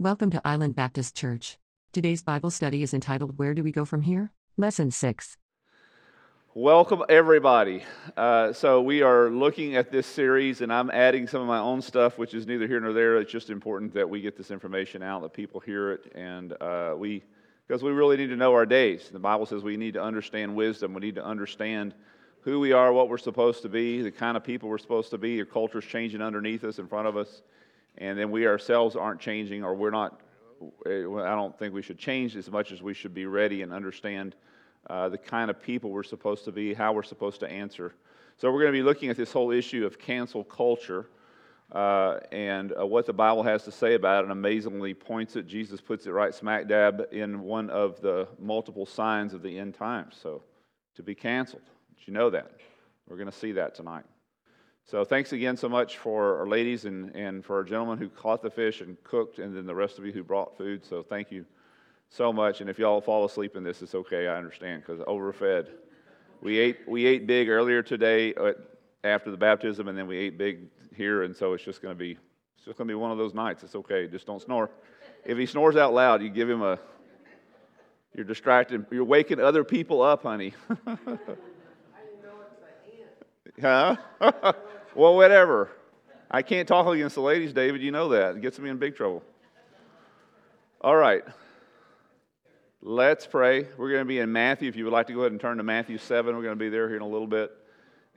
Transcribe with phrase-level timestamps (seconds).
[0.00, 1.58] Welcome to Island Baptist Church.
[1.92, 4.30] Today's Bible study is entitled Where Do We Go From Here?
[4.56, 5.36] Lesson 6.
[6.54, 7.82] Welcome, everybody.
[8.16, 11.82] Uh, so, we are looking at this series, and I'm adding some of my own
[11.82, 13.16] stuff, which is neither here nor there.
[13.16, 16.94] It's just important that we get this information out, that people hear it, and uh,
[16.96, 17.24] we,
[17.66, 19.08] because we really need to know our days.
[19.12, 21.92] The Bible says we need to understand wisdom, we need to understand
[22.42, 25.18] who we are, what we're supposed to be, the kind of people we're supposed to
[25.18, 25.32] be.
[25.32, 27.42] Your culture's changing underneath us, in front of us
[27.98, 30.20] and then we ourselves aren't changing or we're not
[30.86, 30.90] i
[31.34, 34.34] don't think we should change as much as we should be ready and understand
[34.88, 37.94] uh, the kind of people we're supposed to be how we're supposed to answer.
[38.36, 41.06] So we're going to be looking at this whole issue of cancel culture
[41.72, 45.46] uh, and uh, what the bible has to say about it and amazingly points it.
[45.46, 49.74] Jesus puts it right smack dab in one of the multiple signs of the end
[49.74, 50.16] times.
[50.22, 50.42] So
[50.96, 51.62] to be canceled.
[51.98, 52.52] Did you know that?
[53.06, 54.04] We're going to see that tonight
[54.90, 58.40] so thanks again so much for our ladies and, and for our gentlemen who caught
[58.40, 60.82] the fish and cooked, and then the rest of you who brought food.
[60.82, 61.44] So thank you
[62.08, 62.62] so much.
[62.62, 64.28] And if y'all fall asleep in this, it's okay.
[64.28, 65.68] I understand because overfed.
[66.40, 68.52] We ate we ate big earlier today uh,
[69.04, 70.60] after the baptism, and then we ate big
[70.96, 72.12] here, and so it's just going to be
[72.56, 73.62] it's just going to be one of those nights.
[73.64, 74.08] It's okay.
[74.08, 74.70] Just don't snore.
[75.22, 76.78] If he snores out loud, you give him a.
[78.14, 78.86] You're distracted.
[78.90, 80.54] You're waking other people up, honey.
[80.70, 82.62] I didn't know it was
[83.60, 83.98] a hand.
[84.40, 84.52] Huh?
[84.98, 85.70] Well, whatever.
[86.28, 87.82] I can't talk against the ladies, David.
[87.82, 88.34] You know that.
[88.34, 89.22] It gets me in big trouble.
[90.80, 91.22] All right.
[92.82, 93.68] Let's pray.
[93.76, 94.68] We're going to be in Matthew.
[94.68, 96.58] If you would like to go ahead and turn to Matthew 7, we're going to
[96.58, 97.52] be there here in a little bit.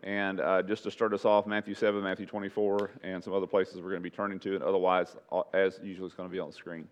[0.01, 3.75] And uh, just to start us off, Matthew 7, Matthew 24, and some other places
[3.75, 4.55] we're going to be turning to.
[4.55, 6.87] And otherwise, uh, as usual, it's going to be on the screen.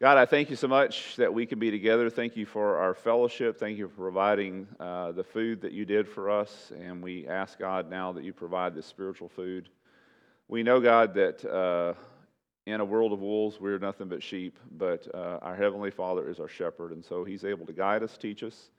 [0.00, 2.10] God, I thank you so much that we can be together.
[2.10, 3.60] Thank you for our fellowship.
[3.60, 6.72] Thank you for providing uh, the food that you did for us.
[6.76, 9.68] And we ask, God, now that you provide this spiritual food.
[10.48, 11.94] We know, God, that uh,
[12.66, 16.40] in a world of wolves, we're nothing but sheep, but uh, our Heavenly Father is
[16.40, 16.90] our shepherd.
[16.90, 18.70] And so He's able to guide us, teach us,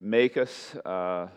[0.00, 1.28] make us uh,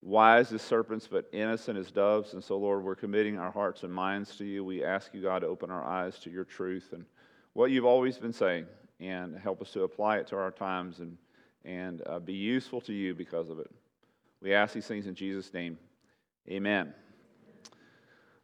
[0.00, 2.34] wise as serpents, but innocent as doves.
[2.34, 4.64] And so, Lord, we're committing our hearts and minds to you.
[4.64, 7.04] We ask you, God, to open our eyes to your truth and
[7.58, 8.64] what you've always been saying
[9.00, 11.18] and help us to apply it to our times and,
[11.64, 13.68] and uh, be useful to you because of it.
[14.40, 15.76] We ask these things in Jesus' name.
[16.48, 16.94] Amen.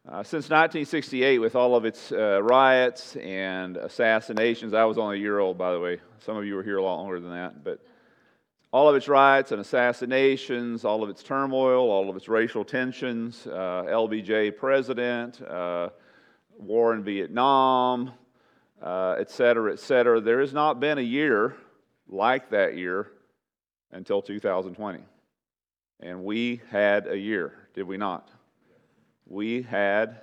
[0.05, 5.21] Uh, since 1968, with all of its uh, riots and assassinations, I was only a
[5.21, 6.01] year old, by the way.
[6.19, 7.79] Some of you were here a lot longer than that, but
[8.73, 13.47] all of its riots and assassinations, all of its turmoil, all of its racial tensions,
[13.47, 15.87] uh, LBJ president, uh,
[16.59, 18.11] war in Vietnam,
[18.85, 20.21] uh, et cetera, et cetera.
[20.21, 21.55] There has not been a year
[22.07, 23.11] like that year
[23.91, 24.99] until 2020.
[26.01, 28.29] And we had a year, did we not?
[29.25, 30.21] We had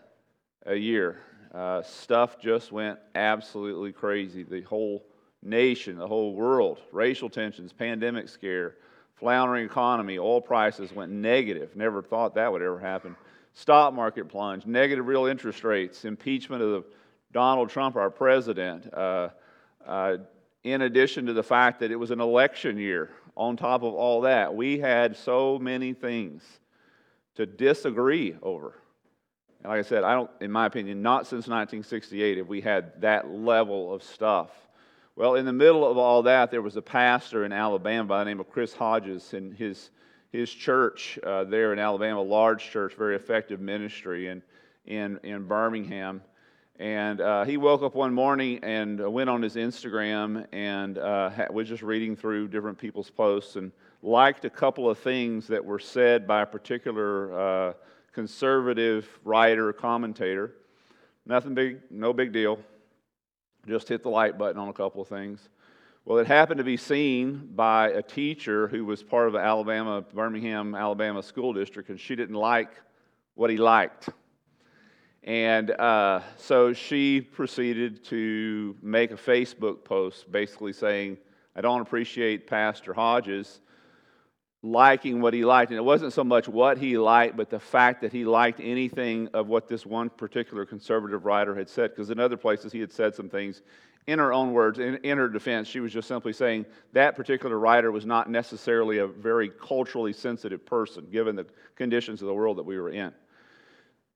[0.64, 1.18] a year.
[1.52, 4.44] Uh, stuff just went absolutely crazy.
[4.44, 5.04] The whole
[5.42, 8.76] nation, the whole world, racial tensions, pandemic scare,
[9.16, 11.74] floundering economy, oil prices went negative.
[11.74, 13.16] Never thought that would ever happen.
[13.54, 16.84] Stock market plunge, negative real interest rates, impeachment of the
[17.32, 19.30] Donald Trump, our president, uh,
[19.86, 20.16] uh,
[20.64, 24.20] in addition to the fact that it was an election year, on top of all
[24.22, 26.42] that, we had so many things
[27.34, 28.74] to disagree over.
[29.62, 33.00] And like I said, I don't, in my opinion, not since 1968 have we had
[33.00, 34.50] that level of stuff.
[35.16, 38.24] Well, in the middle of all that, there was a pastor in Alabama by the
[38.24, 39.90] name of Chris Hodges, and his
[40.30, 44.42] his church uh, there in Alabama, large church, very effective ministry in
[44.86, 46.22] in in Birmingham.
[46.78, 51.68] And uh, he woke up one morning and went on his Instagram and uh, was
[51.68, 53.72] just reading through different people's posts and
[54.02, 57.72] liked a couple of things that were said by a particular uh,
[58.12, 60.52] conservative writer or commentator.
[61.26, 62.58] Nothing big, no big deal.
[63.66, 65.48] Just hit the like button on a couple of things.
[66.04, 70.00] Well, it happened to be seen by a teacher who was part of the Alabama,
[70.00, 72.70] Birmingham, Alabama school district, and she didn't like
[73.34, 74.08] what he liked.
[75.24, 81.18] And uh, so she proceeded to make a Facebook post basically saying,
[81.54, 83.60] I don't appreciate Pastor Hodges
[84.62, 85.70] liking what he liked.
[85.70, 89.28] And it wasn't so much what he liked, but the fact that he liked anything
[89.32, 91.90] of what this one particular conservative writer had said.
[91.90, 93.62] Because in other places he had said some things
[94.08, 97.58] in her own words, in, in her defense, she was just simply saying that particular
[97.58, 101.46] writer was not necessarily a very culturally sensitive person, given the
[101.76, 103.12] conditions of the world that we were in.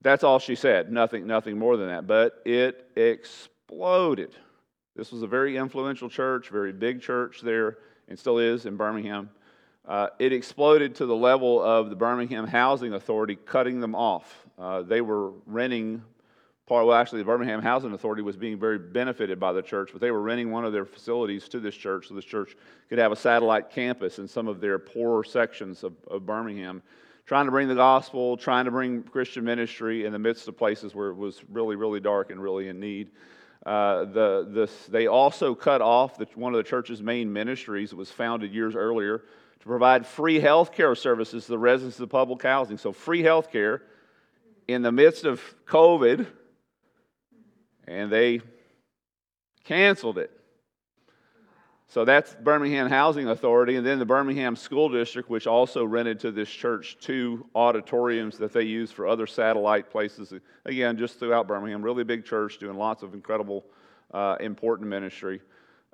[0.02, 2.06] That's all she said, nothing, nothing more than that.
[2.06, 4.34] But it exploded.
[4.94, 7.78] This was a very influential church, very big church there,
[8.08, 9.31] and still is in Birmingham.
[9.87, 14.46] Uh, it exploded to the level of the Birmingham Housing Authority cutting them off.
[14.58, 16.02] Uh, they were renting
[16.66, 20.00] part, well, actually, the Birmingham Housing Authority was being very benefited by the church, but
[20.00, 22.56] they were renting one of their facilities to this church so this church
[22.88, 26.82] could have a satellite campus in some of their poorer sections of, of Birmingham,
[27.26, 30.94] trying to bring the gospel, trying to bring Christian ministry in the midst of places
[30.94, 33.11] where it was really, really dark and really in need.
[33.64, 37.96] Uh, the, the, they also cut off the, one of the church's main ministries that
[37.96, 39.25] was founded years earlier
[39.58, 42.78] to provide free health care services to the residents of public housing.
[42.78, 43.82] So, free health care
[44.69, 46.26] in the midst of COVID,
[47.88, 48.40] and they
[49.64, 50.31] canceled it.
[51.88, 56.33] So that's Birmingham Housing Authority, and then the Birmingham School District, which also rented to
[56.33, 60.33] this church two auditoriums that they use for other satellite places.
[60.65, 63.65] Again, just throughout Birmingham, really big church doing lots of incredible,
[64.12, 65.41] uh, important ministry.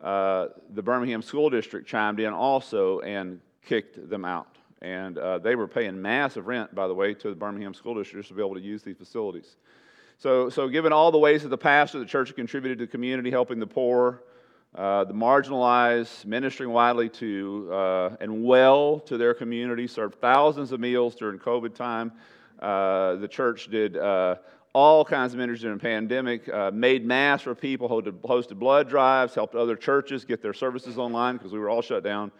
[0.02, 4.56] Uh, the Birmingham School District chimed in also and kicked them out.
[4.80, 8.26] And uh, they were paying massive rent, by the way, to the Birmingham School District
[8.28, 9.56] to be able to use these facilities.
[10.18, 13.30] So, so given all the ways that the pastor, the church contributed to the community,
[13.30, 14.22] helping the poor,
[14.74, 20.80] uh, the marginalized, ministering widely to uh, and well to their community, served thousands of
[20.80, 22.12] meals during COVID time.
[22.58, 24.36] Uh, the church did uh,
[24.72, 28.88] all kinds of ministry during the pandemic, uh, made mass for people, hosted, hosted, blood
[28.88, 32.32] drives, helped other churches get their services online because we were all shut down.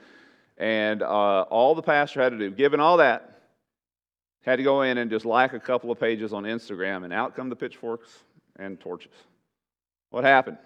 [0.56, 3.42] And uh, all the pastor had to do, given all that,
[4.42, 7.36] had to go in and just like a couple of pages on Instagram, and out
[7.36, 8.10] come the pitchforks
[8.56, 9.12] and torches.
[10.10, 10.58] What happened?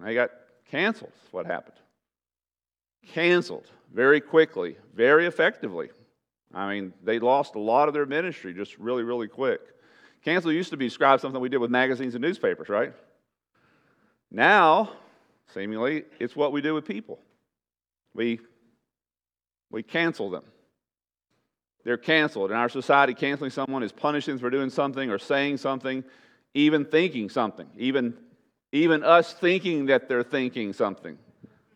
[0.00, 0.30] They got
[0.70, 1.12] canceled.
[1.30, 1.76] What happened?
[3.06, 5.90] Canceled very quickly, very effectively.
[6.54, 9.60] I mean, they lost a lot of their ministry just really, really quick.
[10.24, 12.92] Cancel used to be described something we did with magazines and newspapers, right?
[14.30, 14.92] Now,
[15.54, 17.18] seemingly, it's what we do with people.
[18.14, 18.40] We,
[19.70, 20.44] we cancel them.
[21.84, 22.50] They're canceled.
[22.50, 26.04] In our society, canceling someone is punishing them for doing something or saying something,
[26.52, 28.14] even thinking something, even
[28.72, 31.18] even us thinking that they're thinking something,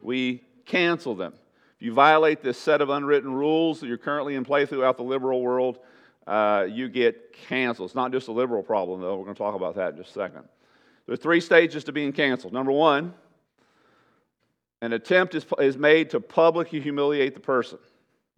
[0.00, 1.33] we cancel them.
[1.77, 5.03] If you violate this set of unwritten rules that you're currently in play throughout the
[5.03, 5.79] liberal world,
[6.27, 7.89] uh, you get canceled.
[7.89, 9.17] It's not just a liberal problem, though.
[9.17, 10.43] We're going to talk about that in just a second.
[11.06, 12.53] There are three stages to being canceled.
[12.53, 13.15] Number one,
[14.81, 17.79] an attempt is, is made to publicly humiliate the person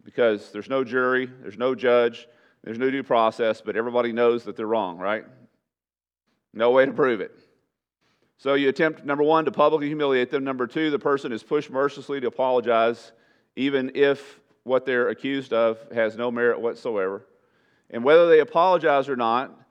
[0.03, 2.27] because there's no jury, there's no judge,
[2.63, 5.25] there's no due process, but everybody knows that they're wrong, right?
[6.53, 7.37] No way to prove it.
[8.37, 10.43] So you attempt, number one, to publicly humiliate them.
[10.43, 13.11] Number two, the person is pushed mercilessly to apologize,
[13.55, 17.25] even if what they're accused of has no merit whatsoever.
[17.89, 19.61] And whether they apologize or not,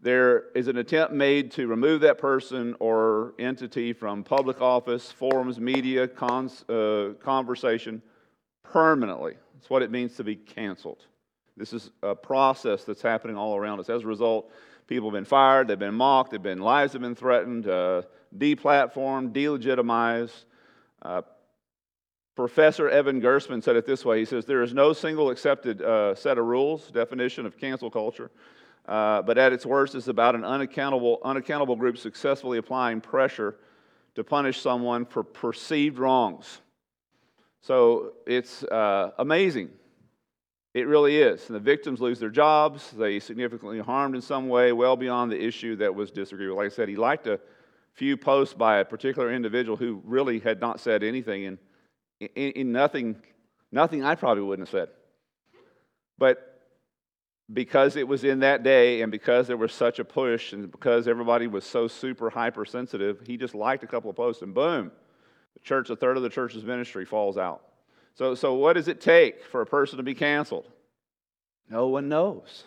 [0.00, 5.60] there is an attempt made to remove that person or entity from public office, forums,
[5.60, 8.02] media, cons, uh, conversation
[8.62, 9.34] permanently.
[9.54, 11.06] That's what it means to be canceled.
[11.56, 13.88] This is a process that's happening all around us.
[13.88, 14.50] As a result,
[14.92, 18.02] People have been fired, they've been mocked, they've been, lives have been threatened, uh,
[18.36, 20.44] deplatformed, delegitimized.
[21.00, 21.22] Uh,
[22.36, 26.14] Professor Evan Gerstmann said it this way He says, There is no single accepted uh,
[26.14, 28.30] set of rules, definition of cancel culture,
[28.84, 33.56] uh, but at its worst, it's about an unaccountable, unaccountable group successfully applying pressure
[34.14, 36.60] to punish someone for perceived wrongs.
[37.62, 39.70] So it's uh, amazing
[40.74, 41.46] it really is.
[41.46, 42.90] And the victims lose their jobs.
[42.92, 46.56] They significantly harmed in some way, well beyond the issue that was disagreed with.
[46.56, 47.38] Like I said, he liked a
[47.94, 51.58] few posts by a particular individual who really had not said anything and
[52.20, 53.16] in, in nothing,
[53.70, 54.88] nothing I probably wouldn't have said.
[56.18, 56.48] But
[57.52, 61.06] because it was in that day and because there was such a push and because
[61.06, 64.90] everybody was so super hypersensitive, he just liked a couple of posts and boom,
[65.54, 67.62] the church, a third of the church's ministry falls out.
[68.14, 70.66] So, so what does it take for a person to be canceled?
[71.68, 72.64] No one knows.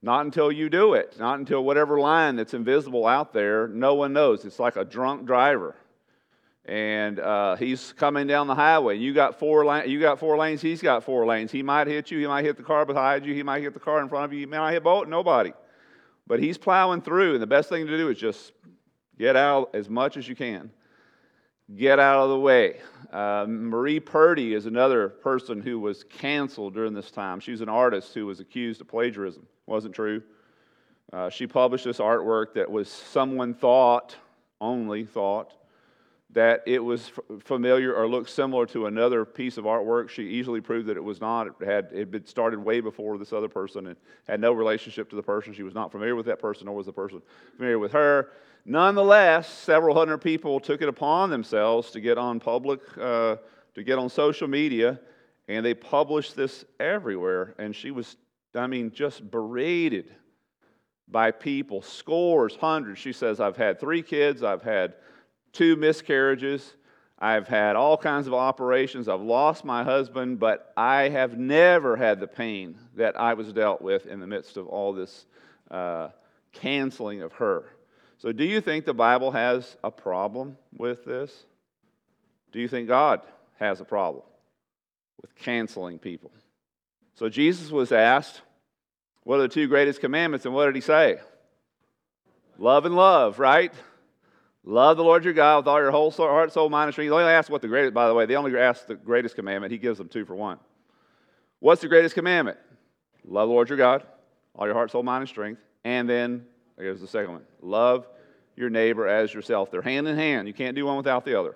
[0.00, 4.12] Not until you do it, not until whatever line that's invisible out there, no one
[4.12, 4.44] knows.
[4.44, 5.74] It's like a drunk driver.
[6.64, 8.96] And uh, he's coming down the highway.
[8.98, 9.88] You got four lanes.
[9.88, 10.60] You got four lanes.
[10.60, 11.50] He's got four lanes.
[11.50, 12.18] He might hit you.
[12.18, 13.34] He might hit the car behind you.
[13.34, 14.40] He might hit the car in front of you.
[14.40, 15.08] He might hit both.
[15.08, 15.52] Nobody.
[16.26, 18.52] But he's plowing through, and the best thing to do is just
[19.18, 20.70] get out as much as you can
[21.76, 22.76] get out of the way.
[23.12, 27.40] Uh, Marie Purdy is another person who was canceled during this time.
[27.40, 29.46] She's an artist who was accused of plagiarism.
[29.66, 30.22] Wasn't true.
[31.12, 34.16] Uh, she published this artwork that was someone thought,
[34.60, 35.54] only thought,
[36.30, 40.10] that it was f- familiar or looked similar to another piece of artwork.
[40.10, 41.46] She easily proved that it was not.
[41.46, 43.96] It had it been started way before this other person and
[44.28, 45.54] had no relationship to the person.
[45.54, 47.22] She was not familiar with that person, nor was the person
[47.56, 48.30] familiar with her.
[48.70, 53.36] Nonetheless, several hundred people took it upon themselves to get on public, uh,
[53.74, 55.00] to get on social media,
[55.48, 57.54] and they published this everywhere.
[57.58, 58.18] And she was,
[58.54, 60.14] I mean, just berated
[61.10, 62.98] by people, scores, hundreds.
[62.98, 64.96] She says, I've had three kids, I've had
[65.54, 66.74] two miscarriages,
[67.18, 72.20] I've had all kinds of operations, I've lost my husband, but I have never had
[72.20, 75.24] the pain that I was dealt with in the midst of all this
[75.70, 76.08] uh,
[76.52, 77.64] canceling of her.
[78.18, 81.32] So, do you think the Bible has a problem with this?
[82.52, 83.20] Do you think God
[83.60, 84.24] has a problem
[85.22, 86.32] with canceling people?
[87.14, 88.40] So, Jesus was asked,
[89.22, 90.46] What are the two greatest commandments?
[90.46, 91.18] And what did he say?
[92.58, 93.72] Love and love, right?
[94.64, 97.08] Love the Lord your God with all your whole soul, heart, soul, mind, and strength.
[97.08, 99.72] They only ask what the greatest, by the way, they only ask the greatest commandment.
[99.72, 100.58] He gives them two for one.
[101.60, 102.58] What's the greatest commandment?
[103.24, 104.04] Love the Lord your God,
[104.54, 105.62] all your heart, soul, mind, and strength.
[105.84, 106.46] And then,
[106.78, 108.06] here's the second one love
[108.56, 109.70] your neighbor as yourself.
[109.70, 110.48] They're hand in hand.
[110.48, 111.54] You can't do one without the other.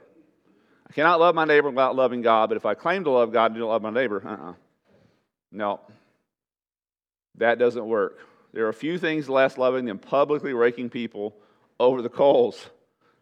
[0.88, 3.50] I cannot love my neighbor without loving God, but if I claim to love God
[3.50, 4.50] and don't love my neighbor, uh uh-uh.
[4.50, 4.54] uh
[5.50, 5.80] No.
[7.38, 8.18] That doesn't work.
[8.52, 11.34] There are a few things less loving than publicly raking people
[11.80, 12.68] over the coals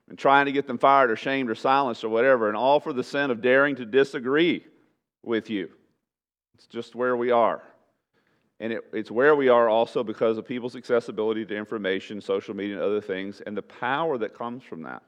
[0.09, 2.93] and trying to get them fired or shamed or silenced or whatever, and all for
[2.93, 4.67] the sin of daring to disagree
[5.23, 5.71] with you.
[6.57, 7.63] It's just where we are.
[8.61, 12.77] And it, it's where we are also because of people's accessibility to information, social media,
[12.77, 15.03] and other things, and the power that comes from that.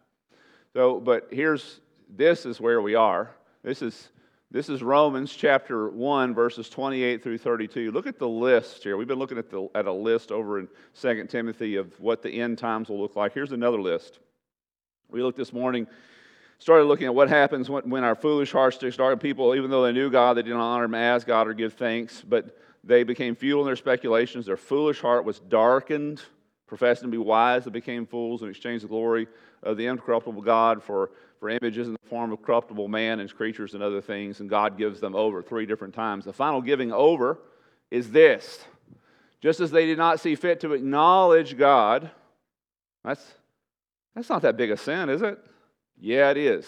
[0.72, 3.30] So, but here's this is where we are.
[3.62, 4.08] This is
[4.52, 7.90] this is Romans chapter 1, verses 28 through 32.
[7.90, 8.98] Look at the list here.
[8.98, 10.68] We've been looking at, the, at a list over in
[11.00, 13.32] 2 Timothy of what the end times will look like.
[13.32, 14.18] Here's another list.
[15.10, 15.86] We looked this morning,
[16.58, 19.20] started looking at what happens when, when our foolish hearts start.
[19.20, 22.20] People, even though they knew God, they didn't honor Him as God or give thanks.
[22.20, 24.46] But they became futile in their speculations.
[24.46, 26.22] Their foolish heart was darkened.
[26.66, 29.28] Professing to be wise, they became fools and exchanged the glory
[29.62, 33.74] of the incorruptible God for, for images in the form of corruptible man and creatures
[33.74, 34.40] and other things.
[34.40, 36.24] And God gives them over three different times.
[36.24, 37.38] The final giving over
[37.90, 38.64] is this
[39.42, 42.10] just as they did not see fit to acknowledge God,
[43.04, 43.34] that's,
[44.14, 45.38] that's not that big a sin, is it?
[46.00, 46.66] Yeah, it is.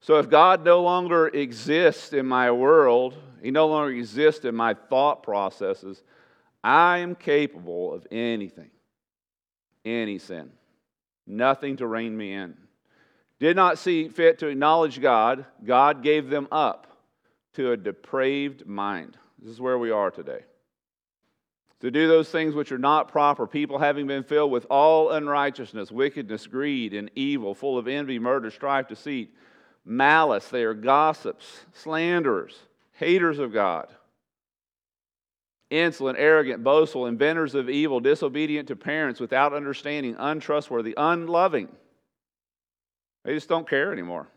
[0.00, 4.74] So if God no longer exists in my world, He no longer exists in my
[4.74, 6.02] thought processes,
[6.62, 8.70] I am capable of anything,
[9.84, 10.50] any sin,
[11.26, 12.56] nothing to rein me in.
[13.40, 16.88] Did not see fit to acknowledge God, God gave them up
[17.54, 19.16] to a depraved mind.
[19.40, 20.40] This is where we are today.
[21.80, 25.92] To do those things which are not proper, people having been filled with all unrighteousness,
[25.92, 29.32] wickedness, greed, and evil, full of envy, murder, strife, deceit
[29.88, 30.48] malice.
[30.48, 32.54] They are gossips, slanderers,
[32.92, 33.88] haters of God,
[35.70, 41.68] insolent, arrogant, boastful, inventors of evil, disobedient to parents, without understanding, untrustworthy, unloving.
[43.24, 44.28] They just don't care anymore.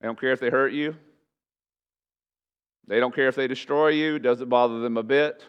[0.00, 0.96] They don't care if they hurt you.
[2.86, 4.16] They don't care if they destroy you.
[4.16, 5.42] It doesn't bother them a bit.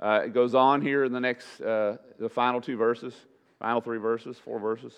[0.00, 3.14] Uh, it goes on here in the next, uh, the final two verses,
[3.58, 4.92] final three verses, four verses.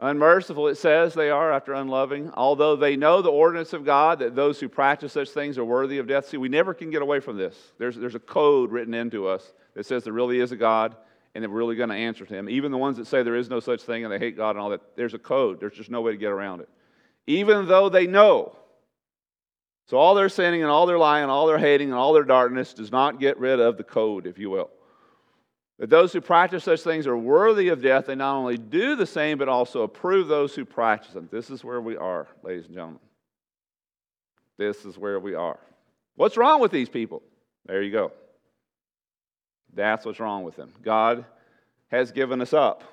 [0.00, 4.34] Unmerciful, it says they are after unloving, although they know the ordinance of God that
[4.34, 6.26] those who practice such things are worthy of death.
[6.26, 7.56] See, we never can get away from this.
[7.78, 10.96] There's, there's a code written into us that says there really is a God
[11.34, 12.48] and that we're really going to answer to Him.
[12.48, 14.58] Even the ones that say there is no such thing and they hate God and
[14.58, 15.60] all that, there's a code.
[15.60, 16.68] There's just no way to get around it.
[17.28, 18.56] Even though they know.
[19.86, 22.24] So all their sinning and all their lying and all their hating and all their
[22.24, 24.70] darkness does not get rid of the code, if you will.
[25.78, 28.06] That those who practice such things are worthy of death.
[28.06, 31.28] They not only do the same, but also approve those who practice them.
[31.32, 33.00] This is where we are, ladies and gentlemen.
[34.56, 35.58] This is where we are.
[36.14, 37.22] What's wrong with these people?
[37.66, 38.12] There you go.
[39.74, 40.72] That's what's wrong with them.
[40.82, 41.24] God
[41.88, 42.84] has given us up.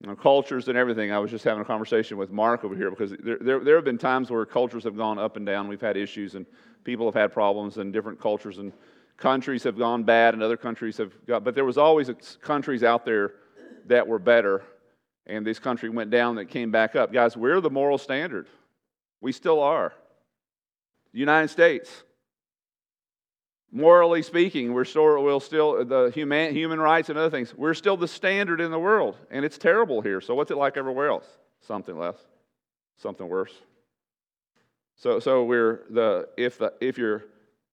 [0.00, 1.10] You know, cultures and everything.
[1.10, 3.84] I was just having a conversation with Mark over here because there, there, there have
[3.84, 5.68] been times where cultures have gone up and down.
[5.68, 6.46] We've had issues and
[6.84, 8.72] people have had problems in different cultures and
[9.16, 13.04] countries have gone bad and other countries have got, but there was always countries out
[13.04, 13.32] there
[13.86, 14.62] that were better,
[15.26, 17.12] and this country went down that came back up.
[17.12, 18.46] Guys, we're the moral standard.
[19.20, 19.92] We still are.
[21.12, 21.90] The United States.
[23.72, 27.54] Morally speaking, we're still, we'll still the human, human rights and other things.
[27.54, 30.20] We're still the standard in the world, and it's terrible here.
[30.20, 31.26] So, what's it like everywhere else?
[31.60, 32.16] Something less,
[32.96, 33.52] something worse.
[34.94, 37.24] So, so we're the if the if you're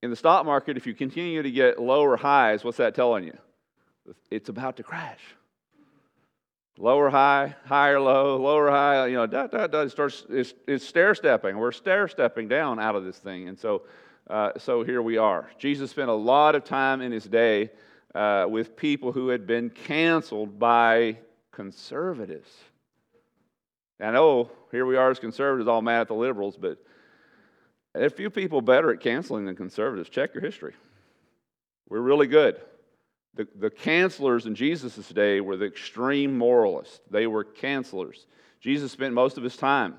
[0.03, 3.37] in the stock market, if you continue to get lower highs, what's that telling you?
[4.29, 5.21] It's about to crash.
[6.77, 10.85] Lower high, higher low, lower high, you know, da, da, da, it starts, it's, it's
[10.85, 11.57] stair stepping.
[11.57, 13.47] We're stair stepping down out of this thing.
[13.47, 13.83] And so,
[14.29, 15.49] uh, so here we are.
[15.57, 17.69] Jesus spent a lot of time in his day
[18.13, 21.17] uh, with people who had been canceled by
[21.53, 22.49] conservatives.
[24.01, 26.77] I know here we are as conservatives, all mad at the liberals, but
[27.95, 30.09] a few people better at canceling than conservatives.
[30.09, 30.73] Check your history.
[31.89, 32.59] We're really good.
[33.35, 37.01] The, the cancelers in Jesus' day were the extreme moralists.
[37.09, 38.25] They were cancelers.
[38.59, 39.95] Jesus spent most of his time.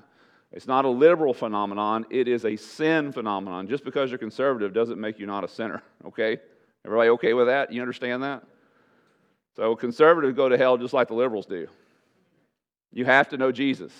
[0.51, 3.67] It's not a liberal phenomenon, it is a sin phenomenon.
[3.67, 6.37] Just because you're conservative doesn't make you not a sinner, okay?
[6.85, 7.73] Everybody okay with that?
[7.73, 8.43] You understand that?
[9.55, 11.67] So conservatives go to hell just like the liberals do.
[12.93, 13.91] You have to know Jesus.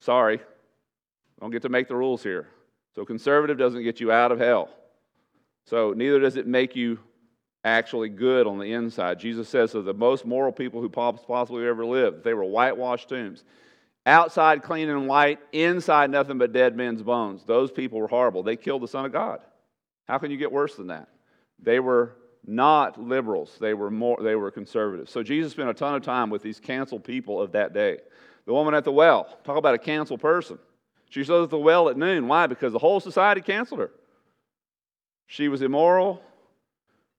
[0.00, 0.40] Sorry.
[1.40, 2.46] Don't get to make the rules here.
[2.94, 4.68] So conservative doesn't get you out of hell.
[5.64, 6.98] So neither does it make you
[7.64, 9.18] actually good on the inside.
[9.20, 13.44] Jesus says of the most moral people who possibly ever lived, they were whitewashed tombs.
[14.04, 17.44] Outside clean and white, inside nothing but dead men's bones.
[17.44, 18.42] Those people were horrible.
[18.42, 19.40] They killed the Son of God.
[20.08, 21.08] How can you get worse than that?
[21.60, 23.56] They were not liberals.
[23.60, 25.12] They were more they were conservatives.
[25.12, 27.98] So Jesus spent a ton of time with these canceled people of that day.
[28.44, 30.58] The woman at the well, talk about a canceled person.
[31.12, 32.26] She stood at the well at noon.
[32.26, 32.46] Why?
[32.46, 33.90] Because the whole society canceled her.
[35.26, 36.22] She was immoral.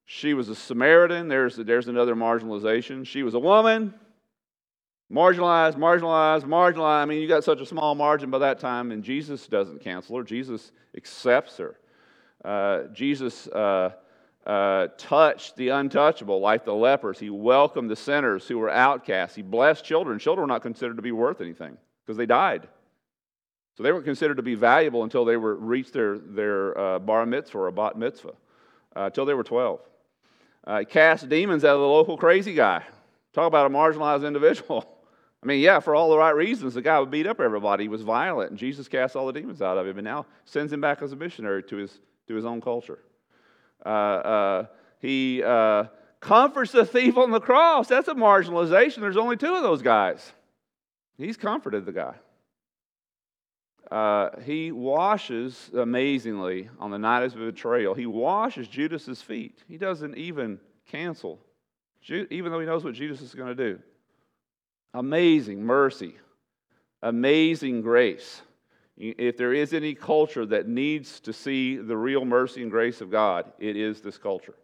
[0.06, 1.28] She was a Samaritan.
[1.28, 3.06] There's, there's another marginalization.
[3.06, 3.94] She was a woman.
[5.12, 7.04] Marginalized, marginalized, marginalized.
[7.04, 10.18] I mean, you got such a small margin by that time, and Jesus doesn't cancel
[10.18, 10.24] her.
[10.24, 11.80] Jesus accepts her.
[12.44, 13.92] Uh, Jesus uh,
[14.48, 17.20] uh, touched the untouchable, like the lepers.
[17.20, 19.36] He welcomed the sinners who were outcasts.
[19.36, 20.18] He blessed children.
[20.18, 22.68] Children were not considered to be worth anything because they died.
[23.76, 27.26] So they weren't considered to be valuable until they were reached their, their uh, bar
[27.26, 28.34] mitzvah or a bat mitzvah,
[28.96, 29.80] uh, until they were 12.
[30.66, 32.84] Uh, cast demons out of the local crazy guy.
[33.34, 34.86] Talk about a marginalized individual.
[35.44, 37.86] I mean, yeah, for all the right reasons, the guy would beat up everybody.
[37.86, 40.72] He was violent, and Jesus cast all the demons out of him, and now sends
[40.72, 43.00] him back as a missionary to his, to his own culture.
[43.86, 44.66] Uh, uh,
[45.00, 45.86] he uh,
[46.22, 47.88] comforts the thief on the cross.
[47.90, 49.02] That's a marginalization.
[49.02, 50.32] There's only two of those guys.
[51.18, 52.14] He's comforted the guy.
[53.92, 57.94] Uh, he washes amazingly on the night of betrayal.
[57.94, 59.64] He washes Judas's feet.
[59.68, 61.40] He doesn't even cancel,
[62.10, 63.80] even though he knows what Judas is going to do.
[64.94, 66.16] Amazing mercy,
[67.02, 68.42] amazing grace.
[68.96, 73.10] If there is any culture that needs to see the real mercy and grace of
[73.10, 74.56] God, it is this culture.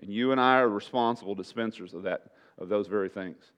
[0.00, 3.52] And you and I are responsible dispensers of that, of those very things.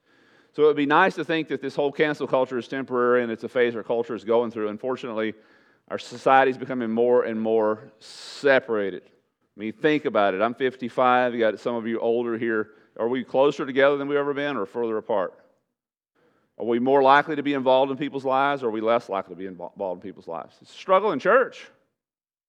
[0.52, 3.30] So it would be nice to think that this whole cancel culture is temporary and
[3.30, 4.68] it's a phase our culture is going through.
[4.68, 5.34] Unfortunately,
[5.88, 9.02] our society is becoming more and more separated.
[9.04, 10.40] I mean, think about it.
[10.40, 11.34] I'm 55.
[11.34, 12.70] You got some of you older here.
[12.98, 15.34] Are we closer together than we've ever been or further apart?
[16.58, 19.34] Are we more likely to be involved in people's lives or are we less likely
[19.34, 20.56] to be involved in people's lives?
[20.60, 21.66] It's a struggle in church.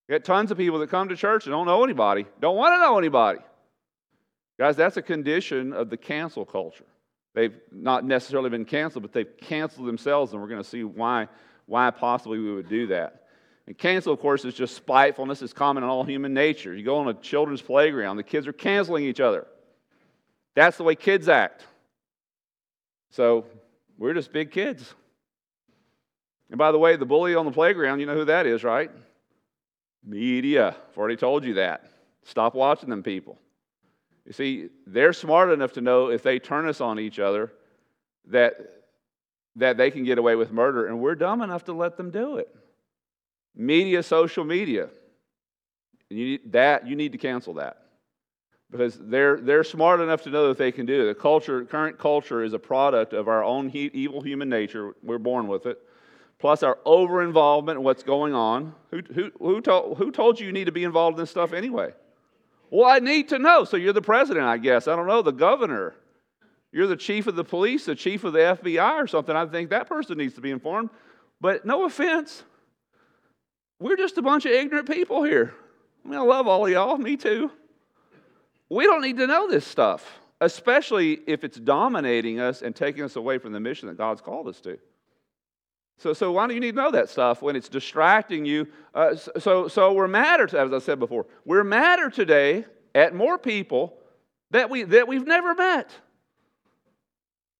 [0.08, 2.76] You got tons of people that come to church and don't know anybody, don't want
[2.76, 3.40] to know anybody.
[4.60, 6.86] Guys, that's a condition of the cancel culture.
[7.34, 11.28] They've not necessarily been canceled, but they've canceled themselves, and we're going to see why,
[11.66, 13.28] why possibly we would do that.
[13.68, 15.42] And cancel, of course, is just spitefulness.
[15.42, 16.76] It's common in all human nature.
[16.76, 19.48] You go on a children's playground, the kids are canceling each other.
[20.56, 21.66] That's the way kids act.
[23.12, 23.46] So
[23.98, 24.94] we're just big kids.
[26.50, 28.92] And by the way, the bully on the playground, you know who that is, right?
[30.04, 30.76] Media.
[30.90, 31.90] I've already told you that.
[32.24, 33.40] Stop watching them people.
[34.32, 37.52] You see, they're smart enough to know if they turn us on each other
[38.28, 38.54] that,
[39.58, 42.38] that they can get away with murder, and we're dumb enough to let them do
[42.38, 42.48] it.
[43.58, 44.88] Media, social media.
[46.10, 47.88] You, that, you need to cancel that
[48.72, 51.06] because they're, they're smart enough to know that they can do it.
[51.08, 54.96] The culture, current culture is a product of our own he, evil human nature.
[55.04, 55.78] We're born with it.
[56.40, 58.76] Plus our over involvement in what's going on.
[58.92, 61.52] Who, who, who, told, who told you you need to be involved in this stuff
[61.52, 61.92] anyway?
[62.72, 63.66] Well, I need to know.
[63.66, 64.88] So you're the president, I guess.
[64.88, 65.94] I don't know, the governor.
[66.72, 69.36] You're the chief of the police, the chief of the FBI or something.
[69.36, 70.90] I think that person needs to be informed.
[71.42, 72.44] But no offense,
[73.80, 75.54] we're just a bunch of ignorant people here.
[76.06, 77.52] I mean, I love all of y'all, me too.
[78.70, 83.18] We don't need to know this stuff, especially if it's dominating us and taking us
[83.18, 84.80] away from the mission that God's called us to.
[86.02, 88.68] So, so why do you need to know that stuff when it's distracting you?
[88.96, 93.94] Uh, so, so we're madder, as I said before, we're madder today at more people
[94.50, 95.92] that, we, that we've never met.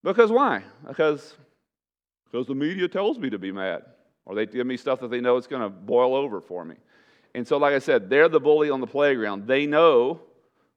[0.04, 0.64] Because why?
[0.88, 1.36] Because,
[2.32, 3.84] because the media tells me to be mad.
[4.26, 6.78] Or they give me stuff that they know it's going to boil over for me.
[7.36, 9.46] And so, like I said, they're the bully on the playground.
[9.46, 10.20] They know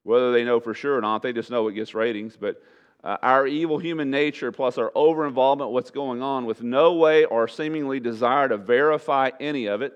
[0.02, 2.36] whether they know for sure or not, they just know it gets ratings.
[2.36, 2.62] But
[3.04, 7.26] uh, our evil human nature plus our over involvement what's going on with no way
[7.26, 9.92] or seemingly desire to verify any of it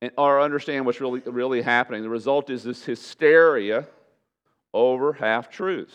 [0.00, 2.02] and, or understand what's really, really happening.
[2.02, 3.86] The result is this hysteria
[4.72, 5.94] over half truths.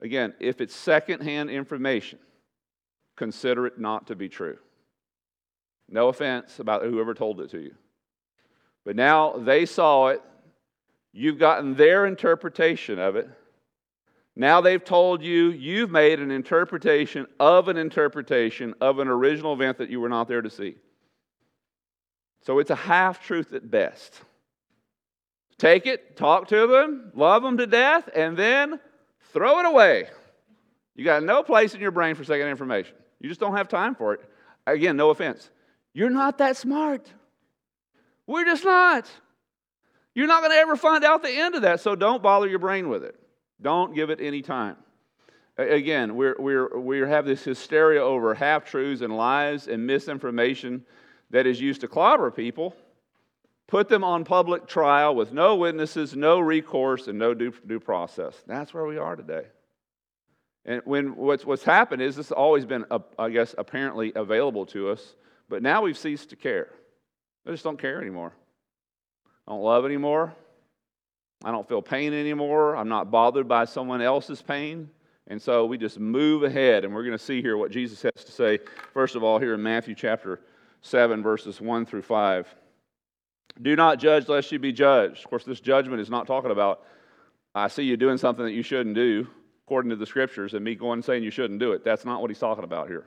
[0.00, 2.20] Again, if it's secondhand information,
[3.16, 4.58] consider it not to be true.
[5.88, 7.74] No offense about whoever told it to you.
[8.84, 10.22] But now they saw it,
[11.12, 13.28] You've gotten their interpretation of it,
[14.40, 19.78] Now they've told you, you've made an interpretation of an interpretation of an original event
[19.78, 20.76] that you were not there to see.
[22.42, 24.20] So it's a half truth at best.
[25.58, 28.78] Take it, talk to them, love them to death, and then
[29.32, 30.08] throw it away.
[30.94, 32.94] You got no place in your brain for second information.
[33.18, 34.20] You just don't have time for it.
[34.68, 35.50] Again, no offense.
[35.92, 37.12] You're not that smart.
[38.24, 39.10] We're just not.
[40.14, 42.60] You're not going to ever find out the end of that, so don't bother your
[42.60, 43.16] brain with it.
[43.60, 44.76] Don't give it any time.
[45.56, 50.84] Again, we're, we're, we have this hysteria over half truths and lies and misinformation
[51.30, 52.76] that is used to clobber people,
[53.66, 58.34] put them on public trial with no witnesses, no recourse, and no due, due process.
[58.46, 59.46] That's where we are today.
[60.64, 64.66] And when what's, what's happened is this has always been, uh, I guess, apparently available
[64.66, 65.16] to us,
[65.48, 66.68] but now we've ceased to care.
[67.46, 68.32] I just don't care anymore.
[69.46, 70.34] I don't love anymore.
[71.44, 72.76] I don't feel pain anymore.
[72.76, 74.90] I'm not bothered by someone else's pain.
[75.28, 78.24] And so we just move ahead, and we're going to see here what Jesus has
[78.24, 78.58] to say,
[78.94, 80.40] first of all, here in Matthew chapter
[80.80, 82.54] 7, verses 1 through 5.
[83.60, 85.24] Do not judge lest you be judged.
[85.24, 86.82] Of course, this judgment is not talking about,
[87.54, 89.26] I see you doing something that you shouldn't do,
[89.66, 91.84] according to the scriptures, and me going and saying you shouldn't do it.
[91.84, 93.06] That's not what he's talking about here.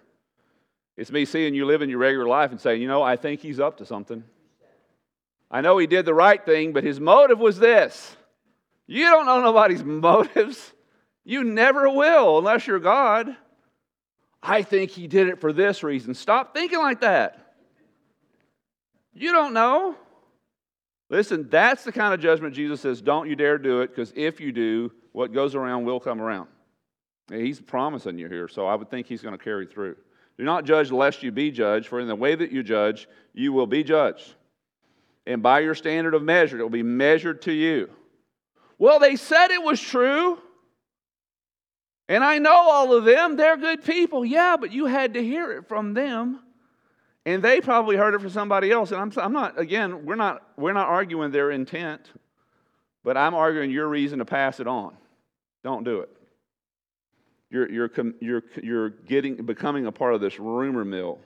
[0.98, 3.40] It's me seeing you live in your regular life and saying, you know, I think
[3.40, 4.24] he's up to something.
[5.50, 8.16] I know he did the right thing, but his motive was this.
[8.92, 10.74] You don't know nobody's motives.
[11.24, 13.34] You never will unless you're God.
[14.44, 16.14] I think he did it for this reason.
[16.14, 17.54] Stop thinking like that.
[19.14, 19.96] You don't know.
[21.10, 24.42] Listen, that's the kind of judgment Jesus says, don't you dare do it, because if
[24.42, 26.50] you do, what goes around will come around.
[27.30, 29.96] He's promising you here, so I would think he's going to carry through.
[30.38, 33.54] Do not judge lest you be judged, for in the way that you judge, you
[33.54, 34.36] will be judged.
[35.26, 37.90] And by your standard of measure, it will be measured to you.
[38.82, 40.40] Well, they said it was true.
[42.10, 43.36] And I know all of them.
[43.36, 44.26] They're good people.
[44.26, 46.40] Yeah, but you had to hear it from them.
[47.24, 48.92] And they probably heard it from somebody else.
[48.92, 52.10] And I'm, I'm not, again, we're not, we're not arguing their intent,
[53.04, 54.98] but I'm arguing your reason to pass it on.
[55.64, 56.10] Don't do it.
[57.52, 61.20] You're, you're, you're, you're getting, becoming a part of this rumor mill.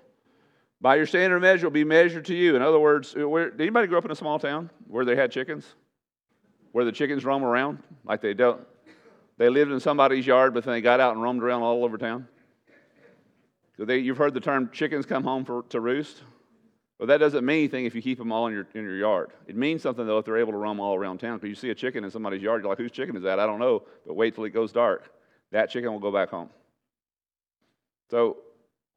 [0.82, 2.58] By your standard measure, will be measured to you.
[2.58, 5.32] In other words, where, did anybody grow up in a small town where they had
[5.32, 5.66] chickens?
[6.76, 8.60] Where the chickens roam around like they don't.
[9.38, 11.98] They lived in somebody's yard, but then they got out and roamed around all over
[11.98, 12.28] town.
[13.80, 16.22] They, you've heard the term chickens come home for, to roost.
[17.00, 19.32] Well, that doesn't mean anything if you keep them all in your, in your yard.
[19.48, 21.38] It means something, though, if they're able to roam all around town.
[21.38, 23.40] Because you see a chicken in somebody's yard, you're like, whose chicken is that?
[23.40, 23.84] I don't know.
[24.06, 25.10] But wait till it goes dark.
[25.54, 26.50] That chicken will go back home.
[28.12, 28.36] So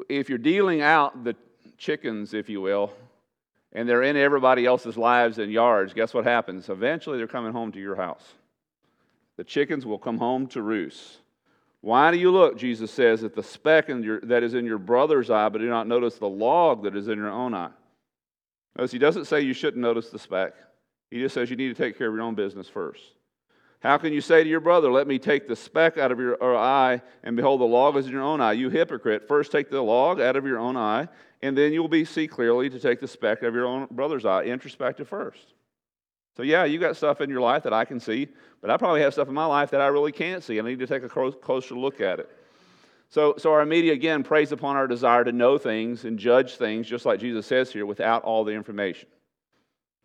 [0.09, 1.37] if you're dealing out the
[1.77, 2.93] chickens, if you will,
[3.73, 6.69] and they're in everybody else's lives and yards, guess what happens?
[6.69, 8.25] Eventually, they're coming home to your house.
[9.37, 11.19] The chickens will come home to roost.
[11.81, 15.31] Why do you look, Jesus says, at the speck your, that is in your brother's
[15.31, 17.71] eye, but do not notice the log that is in your own eye?
[18.77, 20.55] Notice he doesn't say you shouldn't notice the speck.
[21.11, 23.03] He just says you need to take care of your own business first.
[23.81, 26.43] How can you say to your brother, Let me take the speck out of your
[26.43, 28.53] uh, eye, and behold, the log is in your own eye?
[28.53, 29.29] You hypocrite.
[29.29, 31.09] First take the log out of your own eye,
[31.43, 34.45] and then you'll be see clearly to take the speck of your own brother's eye.
[34.45, 35.55] Introspective first.
[36.37, 38.29] So, yeah, you got stuff in your life that I can see,
[38.61, 40.59] but I probably have stuff in my life that I really can't see.
[40.59, 42.31] and I need to take a closer look at it.
[43.11, 46.87] So, so our media, again, preys upon our desire to know things and judge things,
[46.87, 49.09] just like Jesus says here, without all the information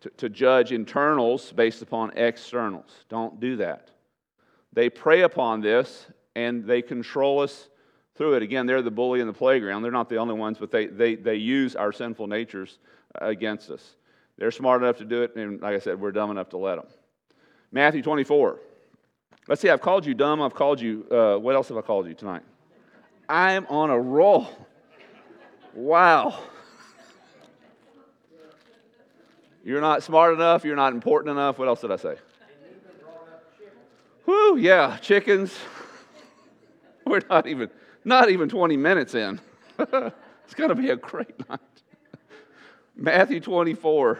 [0.01, 2.91] to, to judge internals based upon externals.
[3.09, 3.89] Don't do that.
[4.73, 7.69] They prey upon this and they control us
[8.15, 8.43] through it.
[8.43, 9.81] Again, they're the bully in the playground.
[9.81, 12.77] They're not the only ones, but they, they, they use our sinful natures
[13.15, 13.95] against us.
[14.37, 16.75] They're smart enough to do it, and like I said, we're dumb enough to let
[16.75, 16.87] them.
[17.71, 18.59] Matthew 24.
[19.47, 20.41] Let's see, I've called you dumb.
[20.41, 22.43] I've called you, uh, what else have I called you tonight?
[23.27, 24.47] I'm on a roll.
[25.73, 26.39] Wow.
[29.63, 30.63] You're not smart enough.
[30.63, 31.57] You're not important enough.
[31.57, 32.15] What else did I say?
[34.25, 35.53] Whew, yeah, chickens.
[37.05, 37.69] We're not even
[38.05, 39.39] not even 20 minutes in.
[39.79, 41.59] it's going to be a great night.
[42.95, 44.19] Matthew 24.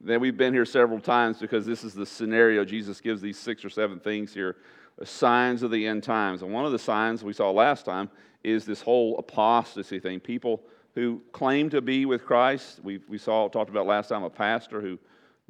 [0.00, 2.64] Then we've been here several times because this is the scenario.
[2.64, 4.56] Jesus gives these six or seven things here,
[5.04, 6.42] signs of the end times.
[6.42, 8.08] And one of the signs we saw last time
[8.44, 10.20] is this whole apostasy thing.
[10.20, 10.62] People
[10.94, 12.80] who claim to be with Christ.
[12.82, 14.98] We, we saw, talked about last time, a pastor who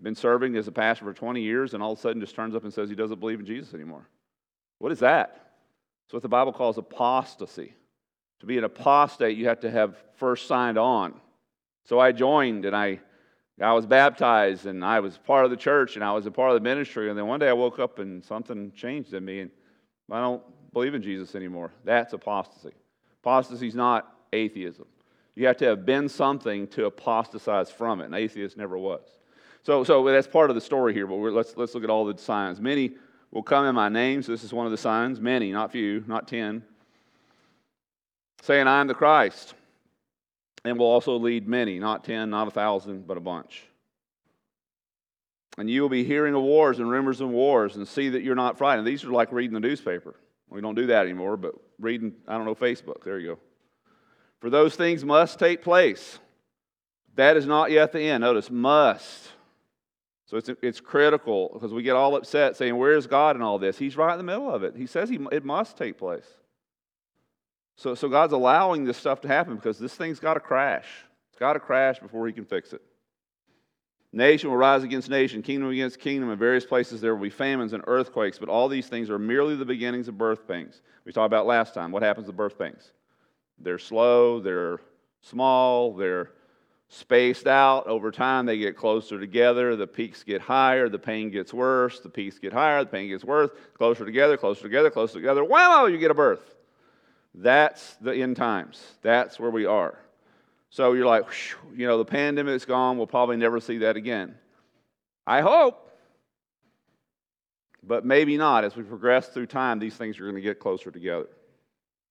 [0.02, 2.54] been serving as a pastor for 20 years and all of a sudden just turns
[2.54, 4.08] up and says he doesn't believe in Jesus anymore.
[4.78, 5.45] What is that?
[6.06, 7.74] It's what the Bible calls apostasy.
[8.40, 11.14] To be an apostate, you have to have first signed on.
[11.84, 13.00] So I joined and I,
[13.60, 16.50] I was baptized and I was part of the church and I was a part
[16.50, 17.08] of the ministry.
[17.08, 19.50] And then one day I woke up and something changed in me and
[20.10, 20.42] I don't
[20.72, 21.72] believe in Jesus anymore.
[21.84, 22.74] That's apostasy.
[23.22, 24.86] Apostasy is not atheism.
[25.34, 29.02] You have to have been something to apostatize from it, and atheist never was.
[29.62, 32.16] So, so that's part of the story here, but let's, let's look at all the
[32.16, 32.60] signs.
[32.60, 32.92] Many
[33.30, 35.20] will come in my name, so this is one of the signs.
[35.20, 36.62] Many, not few, not ten.
[38.42, 39.54] Saying, I am the Christ,
[40.64, 43.64] and will also lead many, not ten, not a thousand, but a bunch.
[45.58, 48.34] And you will be hearing of wars and rumors of wars and see that you're
[48.34, 48.86] not frightened.
[48.86, 50.14] These are like reading the newspaper.
[50.50, 53.02] We don't do that anymore, but reading, I don't know, Facebook.
[53.04, 53.38] There you go.
[54.40, 56.18] For those things must take place.
[57.14, 58.20] That is not yet the end.
[58.20, 59.32] Notice, must.
[60.26, 63.78] So it's, it's critical because we get all upset saying, Where's God in all this?
[63.78, 64.76] He's right in the middle of it.
[64.76, 66.26] He says he, it must take place.
[67.76, 70.86] So, so God's allowing this stuff to happen because this thing's got to crash.
[71.30, 72.82] It's got to crash before he can fix it.
[74.12, 76.30] Nation will rise against nation, kingdom against kingdom.
[76.30, 79.54] In various places there will be famines and earthquakes, but all these things are merely
[79.54, 80.80] the beginnings of birth pains.
[81.04, 81.92] We talked about last time.
[81.92, 82.92] What happens to birth pains?
[83.58, 84.80] They're slow, they're
[85.20, 86.30] small, they're
[86.88, 87.86] spaced out.
[87.86, 89.76] Over time, they get closer together.
[89.76, 92.00] The peaks get higher, the pain gets worse.
[92.00, 93.50] The peaks get higher, the pain gets worse.
[93.74, 95.44] Closer together, closer together, closer together.
[95.44, 96.54] Wow, you get a birth.
[97.34, 98.82] That's the end times.
[99.02, 99.98] That's where we are.
[100.70, 101.26] So you're like,
[101.74, 102.96] you know, the pandemic's gone.
[102.96, 104.34] We'll probably never see that again.
[105.26, 105.82] I hope.
[107.82, 108.64] But maybe not.
[108.64, 111.28] As we progress through time, these things are going to get closer together.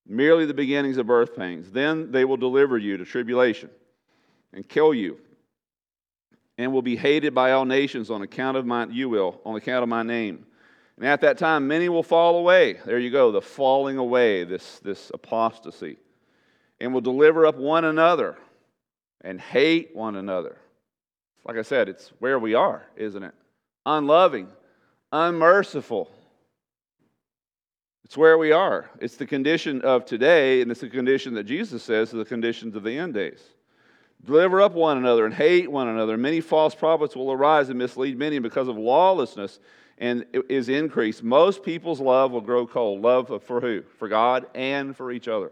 [0.07, 1.71] Merely the beginnings of birth pains.
[1.71, 3.69] Then they will deliver you to tribulation
[4.55, 5.19] and kill you,
[6.57, 9.83] and will be hated by all nations on account of my you will, on account
[9.83, 10.45] of my name.
[10.97, 12.79] And at that time many will fall away.
[12.85, 15.97] There you go, the falling away, this, this apostasy.
[16.79, 18.37] And will deliver up one another
[19.21, 20.57] and hate one another.
[21.45, 23.33] Like I said, it's where we are, isn't it?
[23.85, 24.47] Unloving,
[25.11, 26.09] unmerciful.
[28.05, 28.89] It's where we are.
[28.99, 32.75] It's the condition of today, and it's the condition that Jesus says is the conditions
[32.75, 33.41] of the end days.
[34.25, 36.17] Deliver up one another and hate one another.
[36.17, 39.59] Many false prophets will arise and mislead many because of lawlessness
[39.99, 41.23] and is increased.
[41.23, 43.01] Most people's love will grow cold.
[43.01, 43.83] Love for who?
[43.99, 45.51] For God and for each other.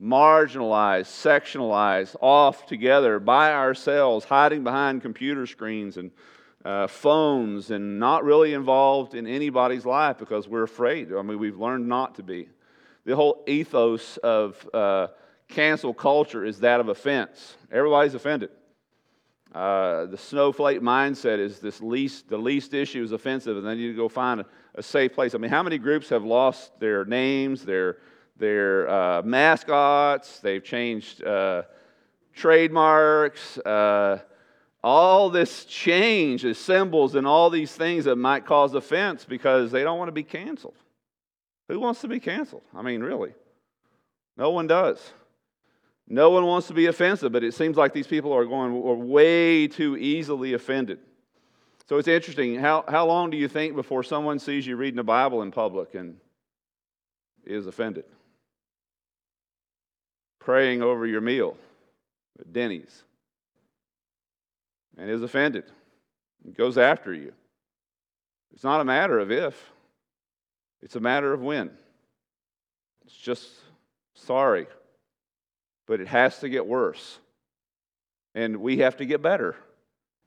[0.00, 6.10] Marginalized, sectionalized, off together by ourselves, hiding behind computer screens and
[6.64, 11.12] uh, phones, and not really involved in anybody's life because we're afraid.
[11.12, 12.48] I mean, we've learned not to be.
[13.04, 15.08] The whole ethos of uh,
[15.48, 17.56] cancel culture is that of offense.
[17.70, 18.50] Everybody's offended.
[19.54, 23.94] Uh, the snowflake mindset is this least the least issue is offensive, and then you
[23.94, 25.32] go find a, a, safe place.
[25.32, 27.98] I mean, how many groups have lost their names, their
[28.36, 30.40] their uh, mascots?
[30.40, 31.62] They've changed uh,
[32.34, 33.58] trademarks.
[33.58, 34.18] Uh,
[34.82, 39.84] all this change is symbols and all these things that might cause offense because they
[39.84, 40.74] don't want to be canceled.
[41.68, 42.64] Who wants to be canceled?
[42.74, 43.34] I mean, really,
[44.36, 45.00] no one does.
[46.06, 48.94] No one wants to be offensive, but it seems like these people are going are
[48.94, 50.98] way too easily offended.
[51.86, 52.56] So it's interesting.
[52.56, 55.94] How, how long do you think before someone sees you reading the Bible in public
[55.94, 56.16] and
[57.44, 58.04] is offended?
[60.40, 61.56] Praying over your meal
[62.38, 63.02] at Denny's
[64.96, 65.64] and is offended,
[66.56, 67.32] goes after you.
[68.52, 69.72] It's not a matter of if,
[70.82, 71.70] it's a matter of when.
[73.04, 73.48] It's just
[74.14, 74.66] sorry
[75.86, 77.18] but it has to get worse.
[78.34, 79.54] And we have to get better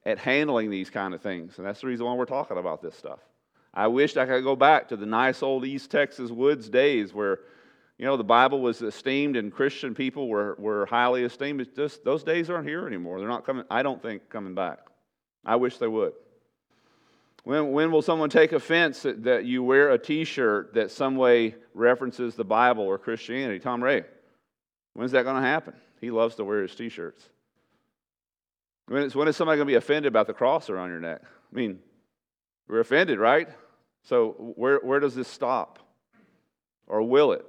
[0.06, 1.58] at handling these kind of things.
[1.58, 3.20] And that's the reason why we're talking about this stuff.
[3.74, 7.40] I wished I could go back to the nice old East Texas woods days where,
[7.98, 11.62] you know, the Bible was esteemed and Christian people were, were highly esteemed.
[11.62, 13.20] It's just, those days aren't here anymore.
[13.20, 14.80] They're not coming, I don't think, coming back.
[15.46, 16.14] I wish they would.
[17.44, 21.16] When, when will someone take offense that, that you wear a t shirt that some
[21.16, 23.60] way references the Bible or Christianity?
[23.60, 24.04] Tom Ray.
[24.98, 25.76] When's that going to happen?
[26.02, 27.30] He loves to wear his t shirts.
[28.88, 31.22] When is, when is somebody going to be offended about the cross around your neck?
[31.24, 31.78] I mean,
[32.68, 33.48] we're offended, right?
[34.02, 35.78] So, where, where does this stop?
[36.88, 37.46] Or will it?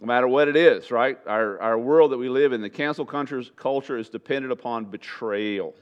[0.00, 1.18] No matter what it is, right?
[1.26, 5.74] Our, our world that we live in, the cancel culture is dependent upon betrayal.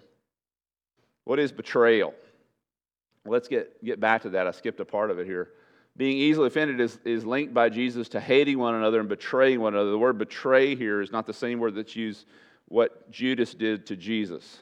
[1.25, 2.15] What is betrayal?
[3.27, 4.47] Let's get, get back to that.
[4.47, 5.51] I skipped a part of it here.
[6.01, 9.75] Being easily offended is, is linked by Jesus to hating one another and betraying one
[9.75, 9.91] another.
[9.91, 12.25] The word betray here is not the same word that's used
[12.69, 14.61] what Judas did to Jesus.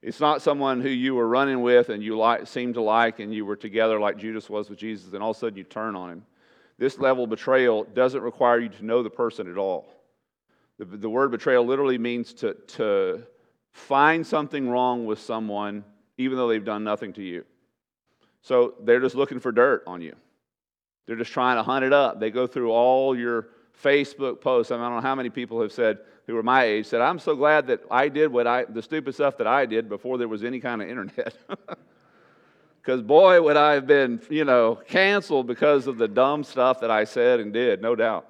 [0.00, 3.34] It's not someone who you were running with and you like, seemed to like and
[3.34, 5.94] you were together like Judas was with Jesus, and all of a sudden you turn
[5.94, 6.24] on him.
[6.78, 9.86] This level of betrayal doesn't require you to know the person at all.
[10.78, 13.24] The, the word betrayal literally means to, to
[13.72, 15.84] find something wrong with someone
[16.16, 17.44] even though they've done nothing to you.
[18.40, 20.16] So they're just looking for dirt on you.
[21.10, 22.20] They're just trying to hunt it up.
[22.20, 23.48] They go through all your
[23.82, 24.70] Facebook posts.
[24.70, 27.00] I, mean, I don't know how many people have said, who are my age, said,
[27.00, 30.18] I'm so glad that I did what I, the stupid stuff that I did before
[30.18, 31.34] there was any kind of internet.
[32.80, 36.90] Because boy, would I have been, you know, canceled because of the dumb stuff that
[36.90, 38.26] I said and did, no doubt.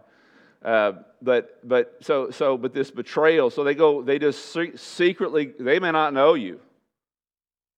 [0.64, 3.50] Uh, but but so so but this betrayal.
[3.50, 4.02] So they go.
[4.02, 5.52] They just secretly.
[5.56, 6.58] They may not know you,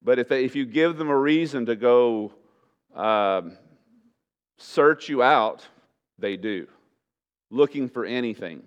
[0.02, 2.32] but if they, if you give them a reason to go
[2.94, 3.58] um,
[4.62, 5.66] search you out,
[6.18, 6.66] they do,
[7.51, 8.62] looking for anything,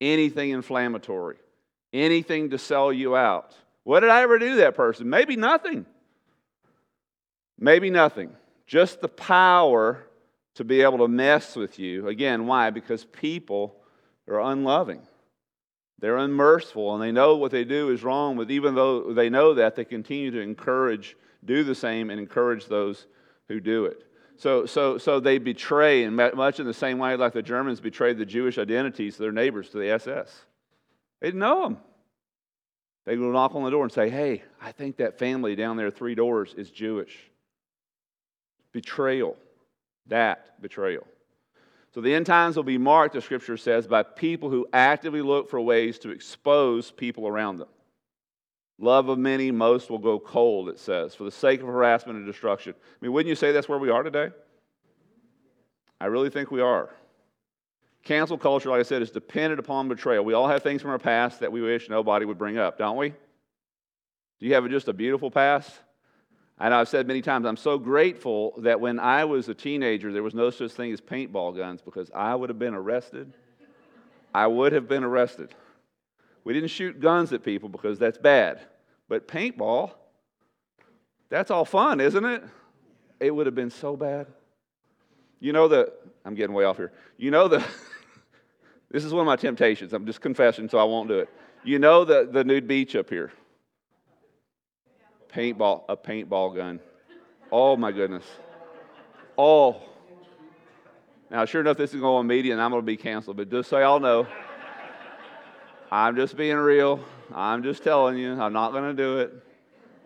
[0.00, 1.36] anything inflammatory,
[1.92, 3.54] anything to sell you out.
[3.84, 5.08] What did I ever do that person?
[5.08, 5.86] Maybe nothing.
[7.58, 8.30] Maybe nothing.
[8.66, 10.04] Just the power
[10.54, 12.08] to be able to mess with you.
[12.08, 12.70] Again, why?
[12.70, 13.76] Because people
[14.28, 15.02] are unloving.
[16.00, 19.54] They're unmerciful and they know what they do is wrong, but even though they know
[19.54, 23.06] that, they continue to encourage, do the same, and encourage those
[23.48, 24.02] who do it.
[24.36, 28.18] So, so, so they betray, in much in the same way like the Germans betrayed
[28.18, 30.44] the Jewish identities of their neighbors to the SS.
[31.20, 31.78] They didn't know them.
[33.06, 35.90] They go knock on the door and say, Hey, I think that family down there,
[35.90, 37.16] three doors, is Jewish.
[38.72, 39.36] Betrayal.
[40.06, 41.06] That betrayal.
[41.94, 45.48] So the end times will be marked, the scripture says, by people who actively look
[45.48, 47.68] for ways to expose people around them.
[48.78, 52.26] Love of many, most will go cold, it says, for the sake of harassment and
[52.26, 52.74] destruction.
[52.76, 54.30] I mean, wouldn't you say that's where we are today?
[56.00, 56.90] I really think we are.
[58.02, 60.24] Cancel culture, like I said, is dependent upon betrayal.
[60.24, 62.96] We all have things from our past that we wish nobody would bring up, don't
[62.96, 63.10] we?
[63.10, 65.70] Do you have just a beautiful past?
[66.58, 70.22] And I've said many times, I'm so grateful that when I was a teenager, there
[70.22, 73.32] was no such thing as paintball guns because I would have been arrested.
[74.34, 75.54] I would have been arrested.
[76.44, 78.60] We didn't shoot guns at people because that's bad.
[79.08, 79.92] But paintball,
[81.30, 82.44] that's all fun, isn't it?
[83.20, 84.26] It would have been so bad.
[85.40, 85.92] You know the,
[86.24, 86.92] I'm getting way off here.
[87.16, 87.58] You know the,
[88.90, 89.92] this is one of my temptations.
[89.92, 91.28] I'm just confessing, so I won't do it.
[91.64, 93.32] You know the, the nude beach up here
[95.34, 96.80] paintball, a paintball gun.
[97.50, 98.24] Oh my goodness.
[99.36, 99.82] Oh.
[101.30, 103.50] Now, sure enough, this is going on media and I'm going to be canceled, but
[103.50, 104.26] just so y'all know,
[105.94, 106.98] I'm just being real.
[107.32, 109.32] I'm just telling you, I'm not going to do it.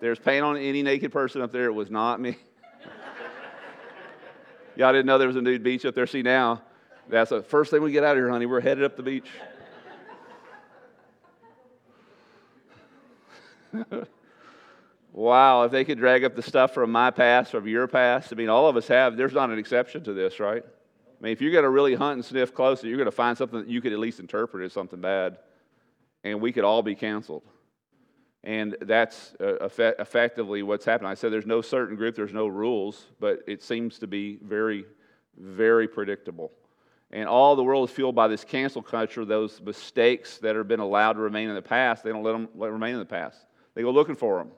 [0.01, 1.64] There's paint on any naked person up there.
[1.64, 2.37] It was not me.
[4.77, 6.07] y'all didn't know there was a nude beach up there.
[6.07, 6.61] See, now,
[7.09, 8.44] that's the first thing we get out of here, honey.
[8.44, 9.29] We're headed up the beach.
[15.14, 18.37] Wow, if they could drag up the stuff from my past, from your past, I
[18.37, 19.16] mean, all of us have.
[19.16, 20.62] There's not an exception to this, right?
[20.64, 23.37] I mean, if you're going to really hunt and sniff closely, you're going to find
[23.37, 25.38] something that you could at least interpret as something bad,
[26.24, 27.42] and we could all be canceled.
[28.44, 31.09] And that's uh, effect- effectively what's happened.
[31.09, 34.85] I said there's no certain group, there's no rules, but it seems to be very,
[35.37, 36.52] very predictable.
[37.11, 40.81] And all the world is fueled by this cancel culture, those mistakes that have been
[40.81, 43.38] allowed to remain in the past, they don't let them let remain in the past.
[43.74, 44.52] They go looking for them.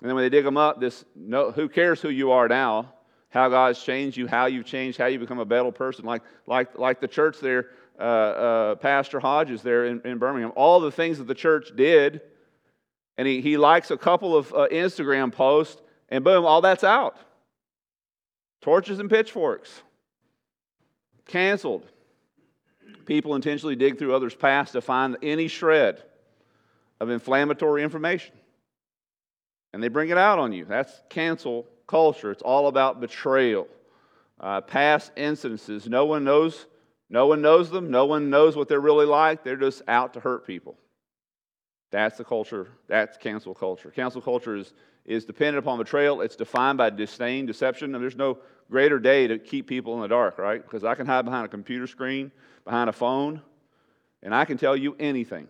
[0.00, 2.94] And then when they dig them up, this no, who cares who you are now,
[3.28, 6.76] how God's changed you, how you've changed, how you become a better person, like, like,
[6.78, 7.68] like the church there,
[8.00, 12.20] uh, uh, Pastor Hodges there in, in, Birmingham, all the things that the church did,
[13.18, 17.16] and he, he likes a couple of uh, Instagram posts, and boom, all that's out.
[18.60, 19.82] Torches and pitchforks.
[21.26, 21.86] Canceled.
[23.06, 26.02] People intentionally dig through others' past to find any shred
[27.00, 28.34] of inflammatory information
[29.72, 30.64] and they bring it out on you.
[30.64, 32.30] That's cancel culture.
[32.30, 33.68] It's all about betrayal.
[34.38, 36.66] Uh, past incidences, no one knows.
[37.10, 37.90] No one knows them.
[37.90, 39.42] No one knows what they're really like.
[39.42, 40.78] They're just out to hurt people.
[41.90, 42.68] That's the culture.
[42.86, 43.90] That's cancel culture.
[43.90, 44.72] Cancel culture is,
[45.04, 46.20] is dependent upon betrayal.
[46.20, 48.38] It's defined by disdain, deception, and there's no
[48.70, 50.62] greater day to keep people in the dark, right?
[50.62, 52.30] Because I can hide behind a computer screen,
[52.64, 53.42] behind a phone,
[54.22, 55.48] and I can tell you anything.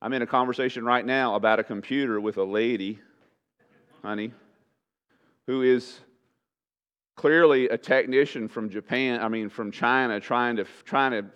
[0.00, 3.00] I'm in a conversation right now about a computer with a lady,
[4.02, 4.32] honey,
[5.48, 5.98] who is
[7.20, 11.26] clearly a technician from Japan, I mean, from China, trying to, trying to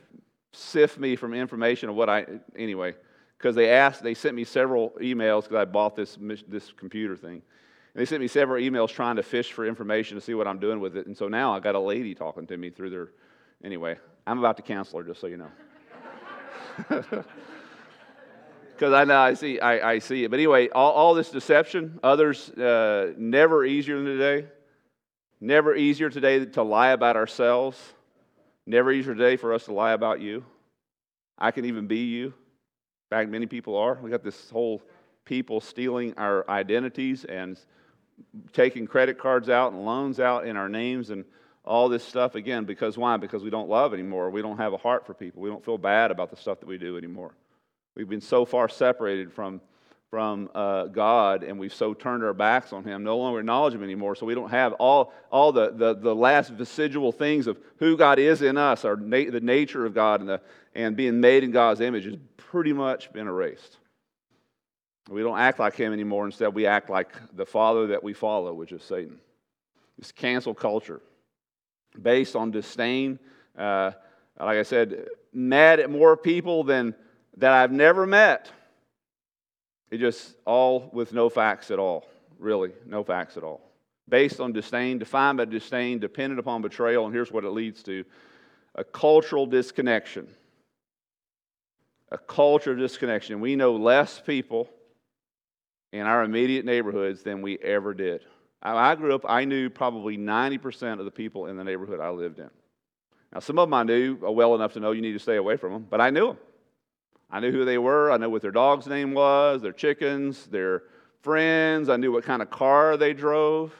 [0.50, 2.24] sift me from information of what I,
[2.56, 2.94] anyway,
[3.36, 6.16] because they asked, they sent me several emails because I bought this,
[6.48, 7.34] this computer thing.
[7.34, 7.42] And
[7.96, 10.80] they sent me several emails trying to fish for information to see what I'm doing
[10.80, 11.04] with it.
[11.06, 13.08] And so now I got a lady talking to me through their,
[13.62, 15.50] anyway, I'm about to cancel her, just so you know.
[18.72, 20.30] because I know I see I, I, see it.
[20.30, 24.46] But anyway, all, all this deception, others uh, never easier than today.
[25.44, 27.78] Never easier today to lie about ourselves.
[28.64, 30.42] Never easier today for us to lie about you.
[31.36, 32.28] I can even be you.
[32.28, 33.98] In fact, many people are.
[34.00, 34.80] We got this whole
[35.26, 37.58] people stealing our identities and
[38.54, 41.26] taking credit cards out and loans out in our names and
[41.62, 43.18] all this stuff again because why?
[43.18, 44.30] Because we don't love anymore.
[44.30, 45.42] We don't have a heart for people.
[45.42, 47.34] We don't feel bad about the stuff that we do anymore.
[47.94, 49.60] We've been so far separated from
[50.14, 53.82] from uh, God and we've so turned our backs on Him, no longer acknowledge Him
[53.82, 54.14] anymore.
[54.14, 58.20] So we don't have all, all the, the, the last vestigial things of who God
[58.20, 60.40] is in us, our na- the nature of God and, the,
[60.76, 63.78] and being made in God's image has pretty much been erased.
[65.10, 66.26] We don't act like Him anymore.
[66.26, 69.18] Instead, we act like the Father that we follow, which is Satan.
[69.98, 71.00] It's cancel culture
[72.00, 73.18] based on disdain.
[73.58, 73.90] Uh,
[74.38, 76.94] like I said, mad at more people than
[77.38, 78.52] that I've never met.
[79.90, 82.06] It just all with no facts at all,
[82.38, 83.60] really, no facts at all.
[84.08, 88.04] Based on disdain, defined by disdain, dependent upon betrayal, and here's what it leads to
[88.74, 90.28] a cultural disconnection.
[92.10, 93.40] A culture of disconnection.
[93.40, 94.68] We know less people
[95.92, 98.22] in our immediate neighborhoods than we ever did.
[98.62, 102.38] I grew up, I knew probably 90% of the people in the neighborhood I lived
[102.38, 102.50] in.
[103.32, 105.56] Now, some of them I knew well enough to know you need to stay away
[105.56, 106.38] from them, but I knew them.
[107.30, 108.10] I knew who they were.
[108.10, 110.82] I knew what their dog's name was, their chickens, their
[111.22, 111.88] friends.
[111.88, 113.74] I knew what kind of car they drove.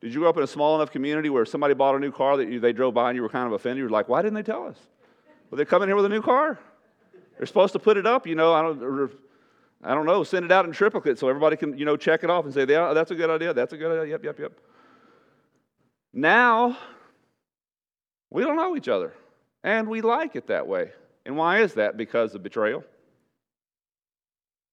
[0.00, 2.36] Did you grow up in a small enough community where somebody bought a new car
[2.36, 3.78] that you, they drove by and you were kind of offended?
[3.78, 4.76] You were like, why didn't they tell us?
[5.50, 6.58] Well, they're coming here with a new car.
[7.36, 8.52] They're supposed to put it up, you know.
[8.52, 9.12] I don't,
[9.82, 12.30] I don't know, send it out in triplicate so everybody can, you know, check it
[12.30, 13.52] off and say, yeah, that's a good idea.
[13.52, 14.12] That's a good idea.
[14.12, 14.52] Yep, yep, yep.
[16.12, 16.78] Now,
[18.30, 19.12] we don't know each other.
[19.62, 20.90] And we like it that way.
[21.26, 21.96] And why is that?
[21.96, 22.84] Because of betrayal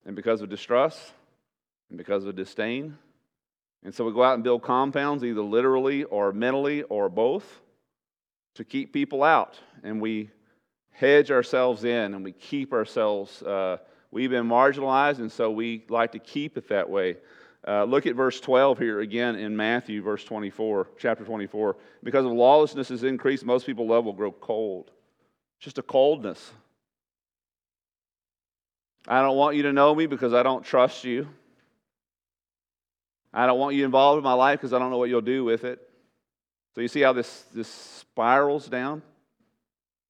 [0.06, 0.99] and because of distrust
[1.89, 2.97] and because of disdain.
[3.84, 7.62] And so we go out and build compounds, either literally or mentally or both,
[8.56, 9.58] to keep people out.
[9.84, 10.30] And we
[10.91, 13.78] hedge ourselves in and we keep ourselves, uh,
[14.12, 17.18] we've been marginalized, and so we like to keep it that way.
[17.68, 21.78] Uh, look at verse 12 here again in Matthew, verse 24, chapter 24.
[22.04, 24.91] Because of lawlessness is increased, most people love will grow cold.
[25.62, 26.51] Just a coldness.
[29.07, 31.28] I don't want you to know me because I don't trust you.
[33.34, 35.45] I don't want you involved in my life because I don't know what you'll do
[35.45, 35.80] with it.
[36.76, 39.01] So you see how this, this spirals down?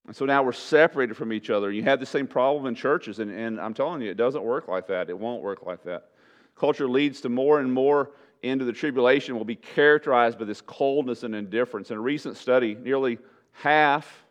[0.08, 1.72] And so now we're separated from each other.
[1.72, 4.68] You have the same problem in churches, and, and I'm telling you, it doesn't work
[4.68, 5.10] like that.
[5.10, 6.10] It won't work like that.
[6.56, 11.24] Culture leads to more and more into the tribulation will be characterized by this coldness
[11.24, 11.92] and indifference.
[11.92, 13.20] In a recent study, nearly
[13.52, 14.26] half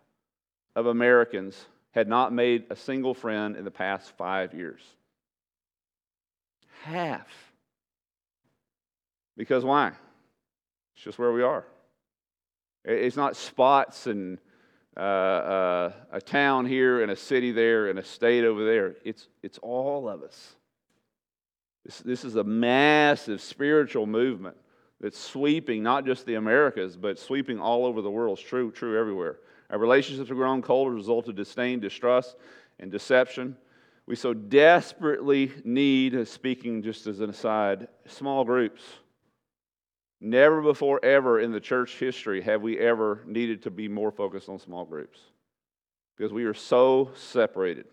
[0.81, 4.81] of Americans had not made a single friend in the past five years.
[6.83, 7.29] Half.
[9.37, 9.89] Because why?
[10.95, 11.65] It's just where we are.
[12.85, 14.39] It's not spots and
[14.97, 18.97] uh, uh, a town here and a city there and a state over there.
[19.05, 20.55] It's, it's all of us.
[21.85, 24.57] This, this is a massive spiritual movement
[25.01, 28.39] that's sweeping not just the Americas, but sweeping all over the world.
[28.39, 29.39] It's true, true everywhere.
[29.71, 32.37] Our relationships have grown cold as a result of disdain, distrust,
[32.79, 33.57] and deception.
[34.07, 38.83] We so desperately need, uh, speaking just as an aside, small groups.
[40.21, 44.49] Never before, ever in the church history have we ever needed to be more focused
[44.49, 45.21] on small groups
[46.17, 47.87] because we are so separated.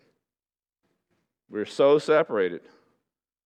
[1.48, 2.60] We're so separated.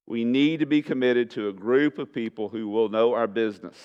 [0.07, 3.77] We need to be committed to a group of people who will know our business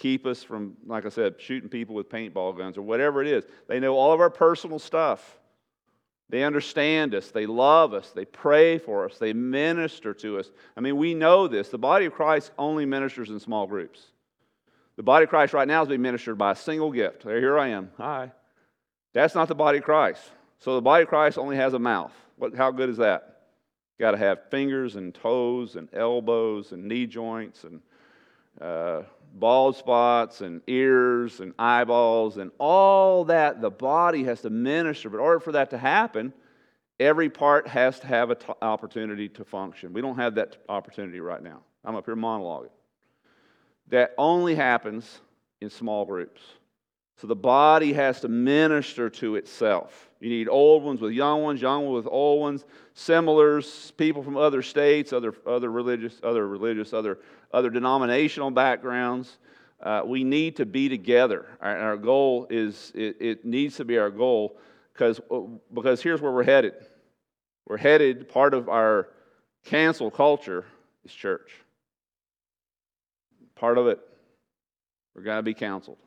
[0.00, 3.44] keep us from, like I said, shooting people with paintball guns or whatever it is.
[3.68, 5.38] They know all of our personal stuff.
[6.30, 7.30] They understand us.
[7.30, 8.10] They love us.
[8.10, 9.18] They pray for us.
[9.18, 10.50] They minister to us.
[10.76, 11.68] I mean, we know this.
[11.68, 14.00] The body of Christ only ministers in small groups.
[14.96, 17.24] The body of Christ right now is being ministered by a single gift.
[17.24, 17.90] There, here I am.
[17.98, 18.32] Hi.
[19.12, 20.22] That's not the body of Christ.
[20.60, 22.12] So the body of Christ only has a mouth.
[22.36, 23.42] What, how good is that?
[23.98, 27.82] Got to have fingers and toes and elbows and knee joints and
[28.60, 29.02] uh,
[29.34, 35.10] bald spots and ears and eyeballs and all that the body has to minister.
[35.10, 36.32] But in order for that to happen,
[36.98, 39.92] every part has to have an t- opportunity to function.
[39.92, 41.60] We don't have that opportunity right now.
[41.84, 42.70] I'm up here monologuing.
[43.88, 45.20] That only happens
[45.60, 46.40] in small groups.
[47.20, 50.08] So the body has to minister to itself.
[50.20, 52.64] You need old ones with young ones, young ones with old ones,
[52.94, 57.18] similars, people from other states, other, other religious, other religious, other,
[57.52, 59.36] other denominational backgrounds.
[59.82, 61.46] Uh, we need to be together.
[61.60, 64.58] Our, our goal is, it, it, needs to be our goal
[64.94, 65.20] because,
[65.74, 66.72] because here's where we're headed.
[67.66, 69.08] We're headed, part of our
[69.66, 70.64] cancel culture
[71.04, 71.50] is church.
[73.56, 74.00] Part of it,
[75.14, 75.98] we're going to be counseled.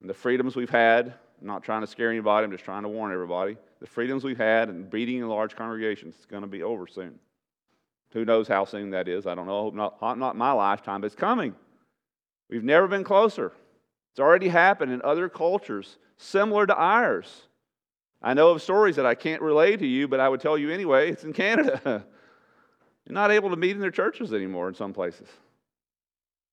[0.00, 2.88] And the freedoms we've had, I'm not trying to scare anybody, I'm just trying to
[2.88, 3.56] warn everybody.
[3.80, 7.18] The freedoms we've had and beating in large congregations is going to be over soon.
[8.12, 9.26] Who knows how soon that is?
[9.26, 9.70] I don't know.
[9.70, 11.54] Not, not my lifetime, but it's coming.
[12.48, 13.52] We've never been closer.
[14.12, 17.42] It's already happened in other cultures similar to ours.
[18.22, 20.70] I know of stories that I can't relay to you, but I would tell you
[20.70, 21.10] anyway.
[21.10, 21.80] It's in Canada.
[23.06, 25.28] You're not able to meet in their churches anymore in some places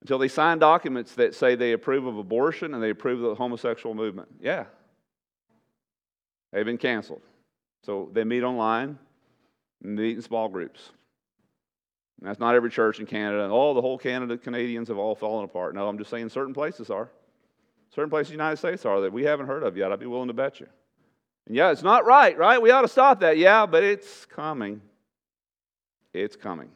[0.06, 3.34] until they sign documents that say they approve of abortion and they approve of the
[3.34, 4.28] homosexual movement.
[4.39, 4.66] Yeah.
[6.53, 7.24] They've been canceled.
[7.84, 8.99] So they meet online
[9.84, 10.91] and they meet in small groups.
[12.20, 13.49] And that's not every church in Canada.
[13.49, 15.74] All the whole Canada Canadians have all fallen apart.
[15.74, 17.10] No, I'm just saying certain places are.
[17.89, 19.91] Certain places in the United States are that we haven't heard of yet.
[19.91, 20.68] I'd be willing to bet you.
[21.47, 22.62] And yeah, it's not right, right?
[22.62, 23.39] We ought to stop that.
[23.39, 24.82] Yeah, but it's coming.
[26.14, 26.70] It's coming.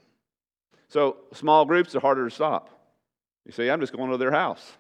[0.88, 2.71] So small groups are harder to stop.
[3.45, 4.73] You say, I'm just going to their house.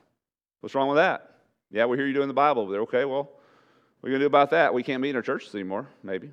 [0.61, 1.37] What's wrong with that?
[1.71, 2.81] Yeah, we hear you doing the Bible over there.
[2.81, 3.29] Okay, well,
[3.99, 4.73] what are you going to do about that?
[4.73, 6.31] We can't meet in our churches anymore, maybe.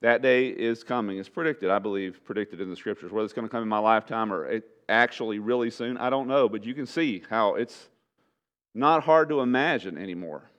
[0.00, 1.18] That day is coming.
[1.18, 3.10] It's predicted, I believe, predicted in the scriptures.
[3.10, 6.48] Whether it's going to come in my lifetime or actually really soon, I don't know.
[6.48, 7.88] But you can see how it's
[8.74, 10.50] not hard to imagine anymore.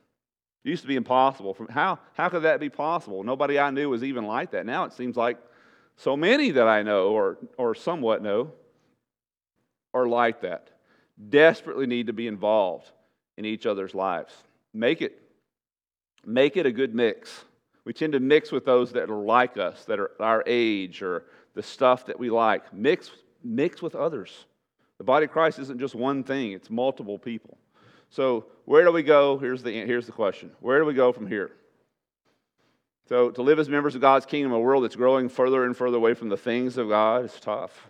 [0.63, 1.55] It used to be impossible.
[1.69, 3.23] How, how could that be possible?
[3.23, 4.65] Nobody I knew was even like that.
[4.65, 5.37] Now it seems like
[5.95, 8.51] so many that I know or, or somewhat know
[9.95, 10.69] are like that.
[11.29, 12.91] Desperately need to be involved
[13.37, 14.33] in each other's lives.
[14.73, 15.21] Make it,
[16.25, 17.45] make it a good mix.
[17.85, 21.23] We tend to mix with those that are like us, that are our age, or
[21.53, 22.73] the stuff that we like.
[22.73, 23.09] Mix,
[23.43, 24.45] mix with others.
[24.97, 27.57] The body of Christ isn't just one thing, it's multiple people.
[28.09, 29.37] So, where do we go?
[29.37, 31.51] Here's the, here's the question Where do we go from here?
[33.07, 35.97] So, to live as members of God's kingdom a world that's growing further and further
[35.97, 37.87] away from the things of God is tough.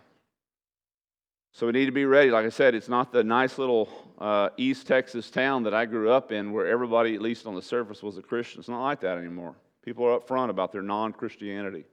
[1.56, 2.30] So, we need to be ready.
[2.30, 3.88] Like I said, it's not the nice little
[4.18, 7.62] uh, East Texas town that I grew up in where everybody, at least on the
[7.62, 8.60] surface, was a Christian.
[8.60, 9.54] It's not like that anymore.
[9.82, 11.86] People are upfront about their non Christianity.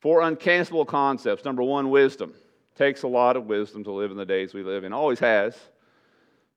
[0.00, 1.46] Four uncancelable concepts.
[1.46, 2.34] Number one, wisdom.
[2.76, 4.92] Takes a lot of wisdom to live in the days we live in.
[4.92, 5.56] Always has,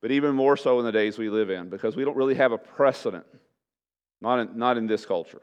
[0.02, 2.52] but even more so in the days we live in because we don't really have
[2.52, 3.24] a precedent.
[4.20, 5.40] Not in, not in this culture.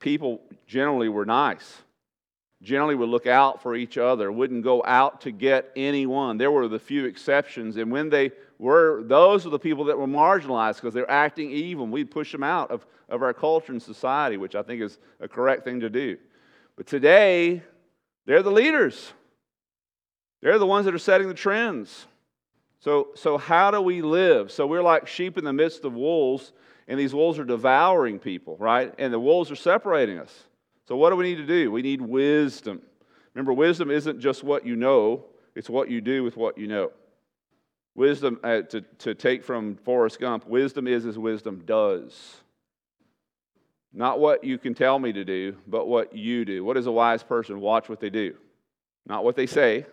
[0.00, 1.82] People generally were nice,
[2.62, 6.38] generally would look out for each other, wouldn't go out to get anyone.
[6.38, 10.06] There were the few exceptions, and when they were, those are the people that were
[10.06, 11.86] marginalized because they're acting evil.
[11.86, 15.28] We'd push them out of of our culture and society, which I think is a
[15.28, 16.16] correct thing to do.
[16.76, 17.62] But today,
[18.26, 19.12] they're the leaders.
[20.42, 22.06] They're the ones that are setting the trends.
[22.80, 24.52] So, so how do we live?
[24.52, 26.52] So we're like sheep in the midst of wolves,
[26.88, 28.92] and these wolves are devouring people, right?
[28.98, 30.44] And the wolves are separating us.
[30.88, 31.70] So what do we need to do?
[31.70, 32.80] We need wisdom.
[33.34, 35.24] Remember, wisdom isn't just what you know,
[35.54, 36.90] it's what you do with what you know.
[37.94, 42.36] Wisdom, uh, to, to take from Forrest Gump, wisdom is as wisdom does.
[43.92, 46.62] Not what you can tell me to do, but what you do.
[46.62, 47.60] What is a wise person?
[47.60, 48.34] Watch what they do,
[49.06, 49.86] not what they say.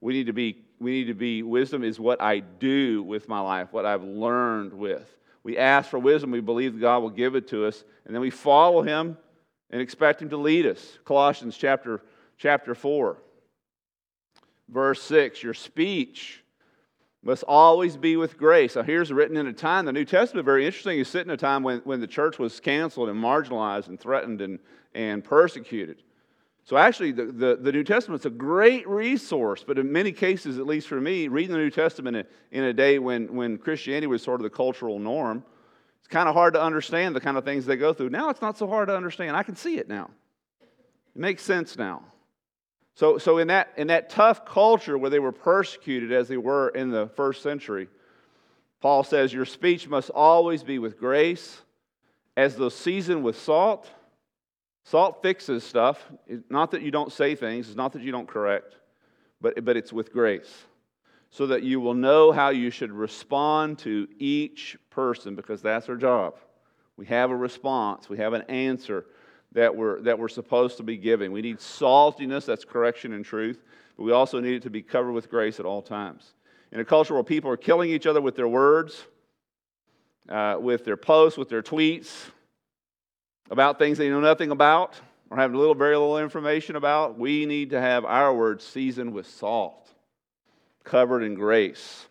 [0.00, 3.40] We need to be, we need to be, wisdom is what I do with my
[3.40, 5.06] life, what I've learned with.
[5.44, 8.30] We ask for wisdom, we believe God will give it to us, and then we
[8.30, 9.16] follow Him
[9.72, 10.98] and expect Him to lead us.
[11.04, 12.02] Colossians chapter,
[12.36, 13.16] chapter 4,
[14.68, 16.44] verse 6 Your speech
[17.24, 18.76] must always be with grace.
[18.76, 21.38] Now, here's written in a time, the New Testament, very interesting, is sitting in a
[21.38, 24.58] time when, when the church was canceled and marginalized and threatened and,
[24.94, 26.02] and persecuted.
[26.64, 30.66] So, actually, the, the, the New Testament's a great resource, but in many cases, at
[30.66, 34.22] least for me, reading the New Testament in, in a day when, when Christianity was
[34.22, 35.44] sort of the cultural norm,
[36.02, 38.10] it's kind of hard to understand the kind of things they go through.
[38.10, 39.36] Now, it's not so hard to understand.
[39.36, 40.10] I can see it now,
[40.60, 42.02] it makes sense now.
[42.94, 46.68] So, so in, that, in that tough culture where they were persecuted as they were
[46.68, 47.88] in the first century,
[48.80, 51.62] Paul says, Your speech must always be with grace,
[52.36, 53.88] as though seasoned with salt.
[54.84, 56.04] Salt fixes stuff.
[56.26, 58.76] It's not that you don't say things, it's not that you don't correct,
[59.40, 60.64] but, but it's with grace.
[61.34, 65.96] So that you will know how you should respond to each person, because that's our
[65.96, 66.34] job.
[66.98, 69.06] We have a response, we have an answer
[69.52, 71.32] that we're, that we're supposed to be giving.
[71.32, 73.62] We need saltiness, that's correction and truth,
[73.96, 76.34] but we also need it to be covered with grace at all times.
[76.70, 79.02] In a culture where people are killing each other with their words,
[80.28, 82.10] uh, with their posts, with their tweets,
[83.50, 87.70] about things they know nothing about or have little, very little information about, we need
[87.70, 89.81] to have our words seasoned with salt,
[90.84, 92.06] covered in grace,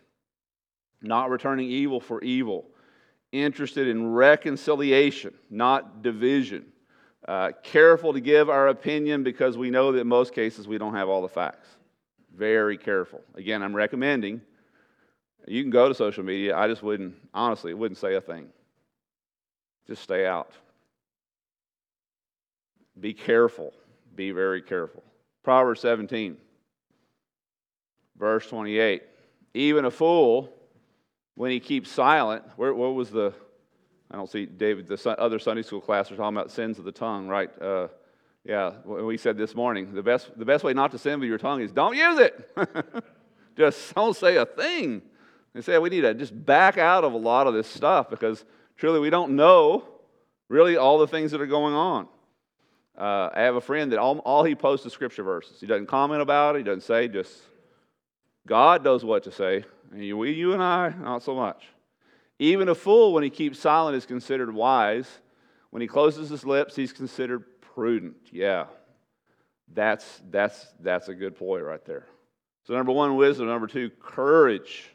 [1.00, 2.66] not returning evil for evil,
[3.32, 6.66] interested in reconciliation, not division
[7.26, 10.94] uh, careful to give our opinion because we know that in most cases we don't
[10.94, 11.68] have all the facts.
[12.34, 13.20] Very careful.
[13.34, 14.40] Again, I'm recommending
[15.46, 16.56] you can go to social media.
[16.56, 18.48] I just wouldn't, honestly, wouldn't say a thing.
[19.86, 20.52] Just stay out.
[22.98, 23.72] Be careful.
[24.14, 25.02] Be very careful.
[25.42, 26.36] Proverbs 17,
[28.22, 29.02] verse 28.
[29.52, 30.48] Even a fool,
[31.34, 33.34] when he keeps silent, where, what was the,
[34.12, 36.92] I don't see David, the other Sunday school class are talking about sins of the
[36.92, 37.50] tongue, right?
[37.60, 37.88] Uh,
[38.44, 41.38] yeah, we said this morning the best, the best way not to sin with your
[41.38, 42.48] tongue is don't use it.
[43.56, 45.02] just don't say a thing.
[45.52, 48.44] They say we need to just back out of a lot of this stuff because
[48.76, 49.84] truly we don't know
[50.48, 52.06] really all the things that are going on.
[52.96, 55.60] Uh, I have a friend that all, all he posts is scripture verses.
[55.60, 57.42] He doesn't comment about it, he doesn't say, just
[58.46, 59.64] God knows what to say.
[59.92, 61.64] And you, we, you and I, not so much.
[62.38, 65.06] Even a fool, when he keeps silent, is considered wise.
[65.70, 68.16] When he closes his lips, he's considered prudent.
[68.30, 68.66] Yeah,
[69.72, 72.06] that's, that's, that's a good ploy right there.
[72.64, 73.46] So, number one, wisdom.
[73.46, 74.90] Number two, courage.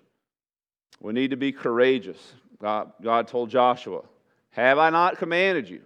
[1.00, 2.18] We need to be courageous.
[2.62, 4.02] God, God told Joshua,
[4.52, 5.82] Have I not commanded you?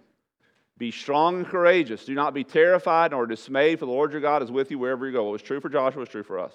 [0.77, 2.05] Be strong and courageous.
[2.05, 5.05] Do not be terrified nor dismayed, for the Lord your God is with you wherever
[5.05, 5.25] you go.
[5.25, 6.53] What was true for Joshua is true for us.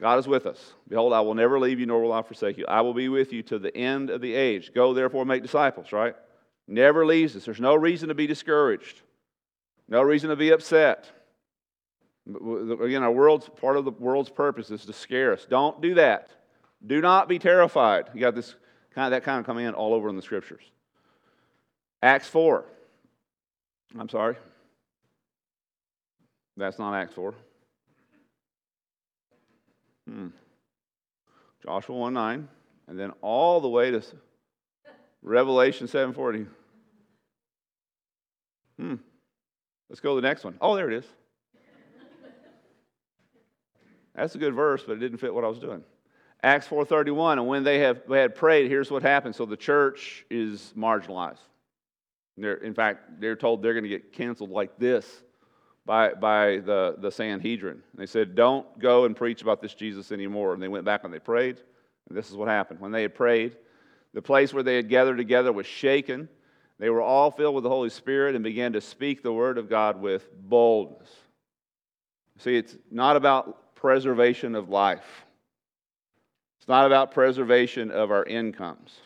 [0.00, 0.74] God is with us.
[0.88, 2.66] Behold, I will never leave you, nor will I forsake you.
[2.66, 4.72] I will be with you to the end of the age.
[4.74, 6.14] Go, therefore, make disciples, right?
[6.66, 7.44] Never leaves us.
[7.44, 9.02] There's no reason to be discouraged,
[9.88, 11.10] no reason to be upset.
[12.26, 15.44] Again, our world's part of the world's purpose is to scare us.
[15.44, 16.30] Don't do that.
[16.86, 18.08] Do not be terrified.
[18.14, 18.54] You got this
[18.94, 20.62] kind of that kind of command all over in the scriptures.
[22.02, 22.64] Acts 4.
[23.98, 24.36] I'm sorry.
[26.56, 27.34] That's not Acts 4.
[30.08, 30.28] Hmm.
[31.62, 32.48] Joshua 1 9,
[32.88, 34.02] and then all the way to
[35.22, 36.46] Revelation 7:40.
[38.78, 38.96] Hmm.
[39.88, 40.56] Let's go to the next one.
[40.60, 41.04] Oh, there it is.
[44.14, 45.82] That's a good verse, but it didn't fit what I was doing.
[46.42, 49.34] Acts 4:31, and when they have they had prayed, here's what happened.
[49.34, 51.38] So the church is marginalized.
[52.36, 55.22] They're, in fact, they're told they're going to get canceled like this
[55.86, 57.82] by, by the, the Sanhedrin.
[57.92, 60.54] And they said, Don't go and preach about this Jesus anymore.
[60.54, 61.58] And they went back and they prayed.
[62.08, 62.80] And this is what happened.
[62.80, 63.56] When they had prayed,
[64.12, 66.28] the place where they had gathered together was shaken.
[66.78, 69.68] They were all filled with the Holy Spirit and began to speak the word of
[69.68, 71.08] God with boldness.
[72.38, 75.24] See, it's not about preservation of life,
[76.58, 79.00] it's not about preservation of our incomes.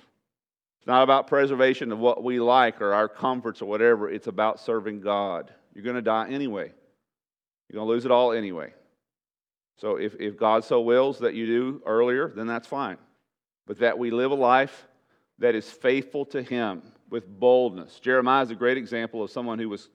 [0.78, 4.08] It's not about preservation of what we like or our comforts or whatever.
[4.08, 5.52] It's about serving God.
[5.78, 6.72] You're going to die anyway.
[7.68, 8.72] You're going to lose it all anyway.
[9.76, 12.96] So if, if God so wills that you do earlier, then that's fine.
[13.64, 14.88] But that we live a life
[15.38, 18.00] that is faithful to Him with boldness.
[18.00, 19.88] Jeremiah is a great example of someone who was,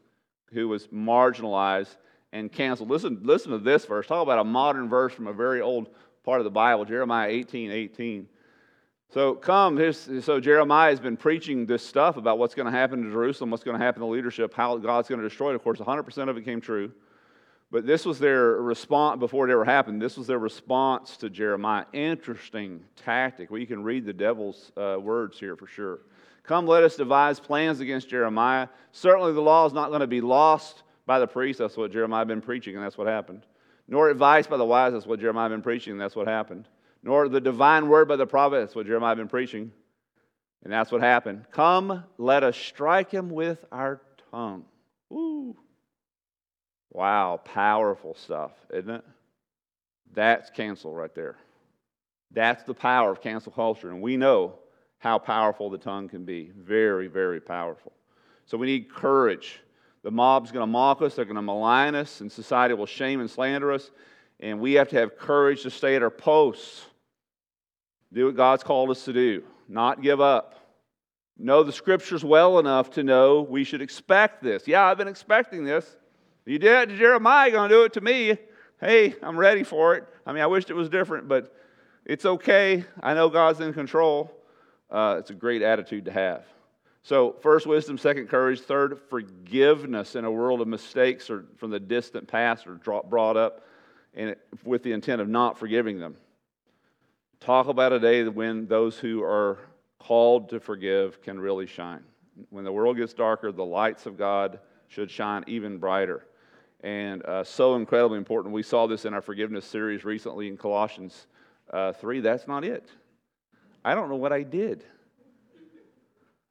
[0.53, 1.97] who was marginalized
[2.31, 2.89] and canceled.
[2.89, 4.07] Listen, listen to this verse.
[4.07, 5.89] Talk about a modern verse from a very old
[6.23, 8.29] part of the Bible, Jeremiah 18 18.
[9.13, 13.11] So come, so Jeremiah has been preaching this stuff about what's going to happen to
[13.11, 15.55] Jerusalem, what's going to happen to leadership, how God's going to destroy it.
[15.55, 16.91] Of course, 100% of it came true.
[17.69, 20.01] But this was their response before it ever happened.
[20.01, 21.85] This was their response to Jeremiah.
[21.93, 23.51] Interesting tactic.
[23.51, 25.99] Well, you can read the devil's uh, words here for sure.
[26.41, 28.67] Come, let us devise plans against Jeremiah.
[28.93, 31.59] Certainly, the law is not going to be lost by the priests.
[31.59, 33.45] That's what Jeremiah had been preaching, and that's what happened.
[33.87, 34.93] Nor advice by the wise.
[34.93, 36.67] That's what Jeremiah had been preaching, and that's what happened
[37.03, 38.59] nor the divine word by the prophet.
[38.59, 39.71] That's what Jeremiah had been preaching.
[40.63, 41.45] And that's what happened.
[41.51, 44.01] Come, let us strike him with our
[44.31, 44.63] tongue.
[45.09, 45.57] Woo.
[46.91, 49.03] Wow, powerful stuff, isn't it?
[50.13, 51.35] That's cancel right there.
[52.31, 53.89] That's the power of cancel culture.
[53.89, 54.53] And we know
[54.99, 56.51] how powerful the tongue can be.
[56.55, 57.91] Very, very powerful.
[58.45, 59.59] So we need courage.
[60.03, 63.19] The mob's going to mock us, they're going to malign us, and society will shame
[63.19, 63.91] and slander us.
[64.39, 66.85] And we have to have courage to stay at our posts
[68.13, 70.55] do what God's called us to do, not give up.
[71.37, 74.67] Know the scriptures well enough to know we should expect this.
[74.67, 75.97] Yeah, I've been expecting this.
[76.45, 78.37] You did it to Jeremiah, going to do it to me.
[78.79, 80.05] Hey, I'm ready for it.
[80.25, 81.55] I mean, I wished it was different, but
[82.05, 82.85] it's okay.
[83.01, 84.31] I know God's in control.
[84.91, 86.45] Uh, it's a great attitude to have.
[87.01, 91.79] So, first, wisdom, second, courage, third, forgiveness in a world of mistakes or from the
[91.79, 93.65] distant past or brought up
[94.13, 96.15] and with the intent of not forgiving them.
[97.43, 99.59] Talk about a day when those who are
[99.99, 101.99] called to forgive can really shine.
[102.51, 106.25] When the world gets darker, the lights of God should shine even brighter.
[106.85, 108.53] And uh, so incredibly important.
[108.53, 111.27] We saw this in our forgiveness series recently in Colossians
[111.73, 112.21] uh, 3.
[112.21, 112.87] That's not it.
[113.83, 114.85] I don't know what I did.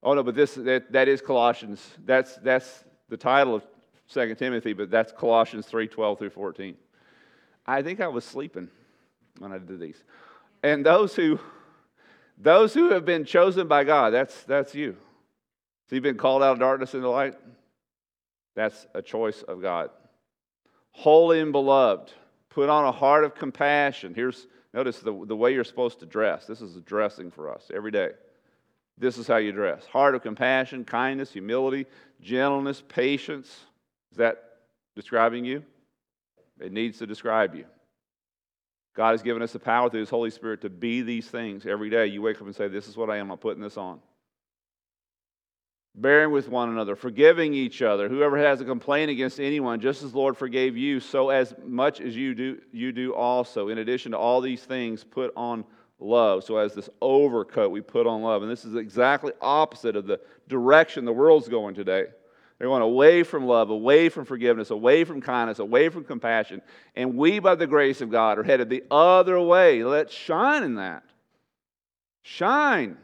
[0.03, 1.82] Oh, no, but this, that, that is Colossians.
[2.05, 3.64] That's, that's the title of
[4.12, 6.76] 2 Timothy, but that's Colossians 3 12 through 14.
[7.66, 8.68] I think I was sleeping
[9.38, 10.05] when I did these.
[10.62, 11.40] And those who
[12.38, 14.96] those who have been chosen by God, that's that's you.
[15.88, 17.34] So you've been called out of darkness into light.
[18.54, 19.90] That's a choice of God.
[20.92, 22.12] Holy and beloved,
[22.50, 24.14] put on a heart of compassion.
[24.14, 26.46] Here's, notice the, the way you're supposed to dress.
[26.46, 28.10] This is a dressing for us every day.
[28.98, 31.86] This is how you dress heart of compassion, kindness, humility,
[32.20, 33.48] gentleness, patience.
[34.12, 34.42] Is that
[34.94, 35.64] describing you?
[36.60, 37.64] It needs to describe you.
[38.95, 41.90] God has given us the power through His Holy Spirit to be these things every
[41.90, 42.07] day.
[42.07, 44.01] You wake up and say, This is what I am, I'm putting this on
[45.95, 48.09] bearing with one another, forgiving each other.
[48.09, 52.01] Whoever has a complaint against anyone, just as the Lord forgave you, so as much
[52.01, 53.68] as you do, you do also.
[53.68, 55.64] In addition to all these things, put on
[55.99, 56.45] love.
[56.45, 58.43] So as this overcoat, we put on love.
[58.43, 62.07] And this is exactly opposite of the direction the world's going today.
[62.62, 66.62] They're going away from love, away from forgiveness, away from kindness, away from compassion.
[66.94, 69.82] And we, by the grace of God, are headed the other way.
[69.82, 71.02] Let's shine in that.
[72.22, 72.98] Shine.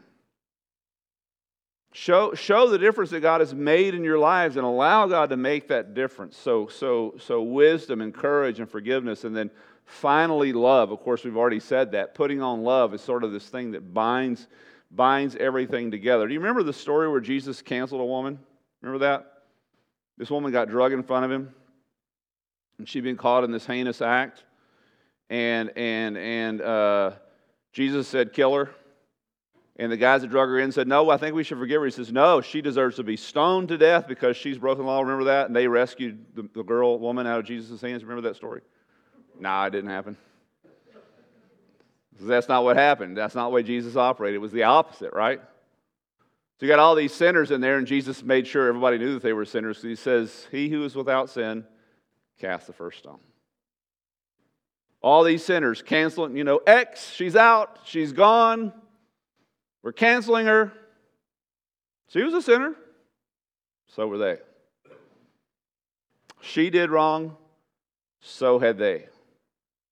[1.91, 5.35] Show, show the difference that God has made in your lives and allow God to
[5.35, 6.37] make that difference.
[6.37, 9.51] So, so, so wisdom and courage and forgiveness, and then
[9.83, 10.93] finally love.
[10.93, 12.15] Of course, we've already said that.
[12.15, 14.47] Putting on love is sort of this thing that binds,
[14.89, 16.29] binds everything together.
[16.29, 18.39] Do you remember the story where Jesus canceled a woman?
[18.81, 19.38] Remember that?
[20.19, 21.55] This woman got drug in front of him,
[22.77, 24.43] and she'd been caught in this heinous act.
[25.29, 27.11] And, and, and uh,
[27.71, 28.69] Jesus said, Kill her.
[29.77, 31.85] And the guys that drug her in said, No, I think we should forgive her.
[31.85, 34.99] He says, No, she deserves to be stoned to death because she's broken the law.
[34.99, 35.47] Remember that?
[35.47, 38.03] And they rescued the, the girl, woman, out of Jesus' hands.
[38.03, 38.61] Remember that story?
[39.39, 40.17] Nah, it didn't happen.
[42.19, 43.15] That's not what happened.
[43.15, 44.35] That's not the way Jesus operated.
[44.35, 45.39] It was the opposite, right?
[46.59, 49.23] So you got all these sinners in there, and Jesus made sure everybody knew that
[49.23, 49.77] they were sinners.
[49.77, 51.63] So he says, He who is without sin,
[52.37, 53.19] cast the first stone.
[55.01, 58.73] All these sinners canceling, you know, X, she's out, she's gone.
[59.83, 60.73] We're canceling her.
[62.09, 62.75] She was a sinner.
[63.87, 64.37] So were they.
[66.41, 67.37] She did wrong.
[68.19, 69.07] So had they.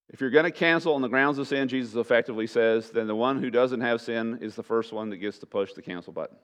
[0.09, 3.15] If you're going to cancel on the grounds of sin, Jesus effectively says, then the
[3.15, 6.11] one who doesn't have sin is the first one that gets to push the cancel
[6.11, 6.37] button.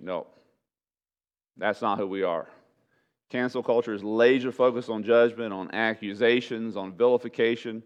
[0.00, 0.26] No.
[1.56, 2.48] That's not who we are.
[3.28, 7.82] Cancel culture is laser focused on judgment, on accusations, on vilification.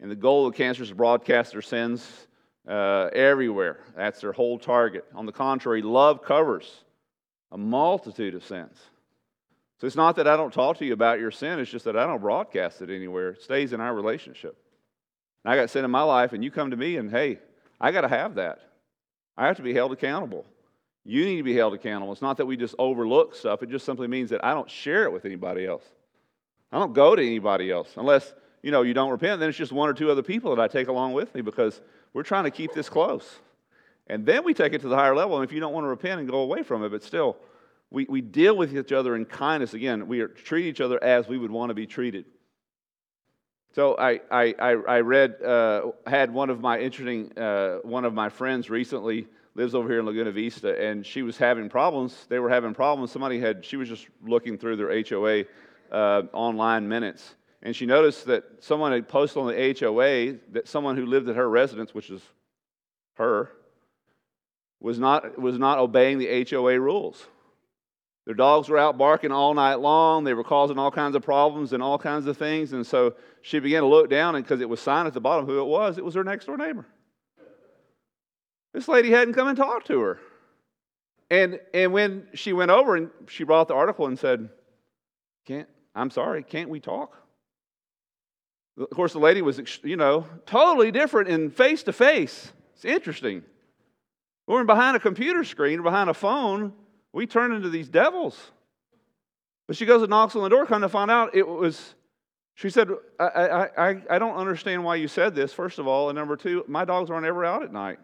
[0.00, 2.26] And the goal of cancer is to broadcast their sins
[2.66, 3.80] uh, everywhere.
[3.96, 5.04] That's their whole target.
[5.14, 6.84] On the contrary, love covers
[7.52, 8.76] a multitude of sins.
[9.78, 11.96] So it's not that I don't talk to you about your sin, it's just that
[11.96, 13.30] I don't broadcast it anywhere.
[13.30, 14.56] It stays in our relationship.
[15.44, 17.38] And I got sin in my life, and you come to me, and hey,
[17.80, 18.60] I got to have that.
[19.38, 20.44] I have to be held accountable.
[21.10, 22.12] You need to be held accountable.
[22.12, 25.02] It's not that we just overlook stuff, it just simply means that I don't share
[25.02, 25.82] it with anybody else.
[26.70, 28.32] I don't go to anybody else unless
[28.62, 29.40] you know you don't repent.
[29.40, 31.80] Then it's just one or two other people that I take along with me because
[32.12, 33.40] we're trying to keep this close.
[34.06, 35.34] And then we take it to the higher level.
[35.36, 37.36] And if you don't want to repent and go away from it, but still,
[37.90, 39.74] we, we deal with each other in kindness.
[39.74, 42.24] Again, we are, treat each other as we would want to be treated.
[43.74, 48.28] So I, I, I read, uh, had one of my interesting, uh, one of my
[48.28, 52.26] friends recently lives over here in Laguna Vista, and she was having problems.
[52.28, 53.10] They were having problems.
[53.10, 55.44] Somebody had, she was just looking through their HOA
[55.90, 60.96] uh, online minutes, and she noticed that someone had posted on the HOA that someone
[60.96, 62.22] who lived at her residence, which is
[63.14, 63.50] her,
[64.80, 67.26] was not, was not obeying the HOA rules.
[68.26, 70.24] Their dogs were out barking all night long.
[70.24, 72.72] They were causing all kinds of problems and all kinds of things.
[72.72, 75.46] And so she began to look down, and because it was signed at the bottom
[75.46, 76.86] who it was, it was her next door neighbor.
[78.72, 80.20] This lady hadn't come and talked to her.
[81.30, 84.48] And, and when she went over and she brought the article and said,
[85.46, 87.16] Can't, I'm sorry, can't we talk?
[88.78, 92.52] Of course, the lady was, you know, totally different in face to face.
[92.74, 93.42] It's interesting.
[94.46, 96.72] We're behind a computer screen behind a phone,
[97.12, 98.38] we turn into these devils.
[99.66, 101.94] But she goes and knocks on the door, kind of find out it was,
[102.54, 102.88] she said,
[103.20, 106.08] I, I, I, I don't understand why you said this, first of all.
[106.08, 107.98] And number two, my dogs aren't ever out at night.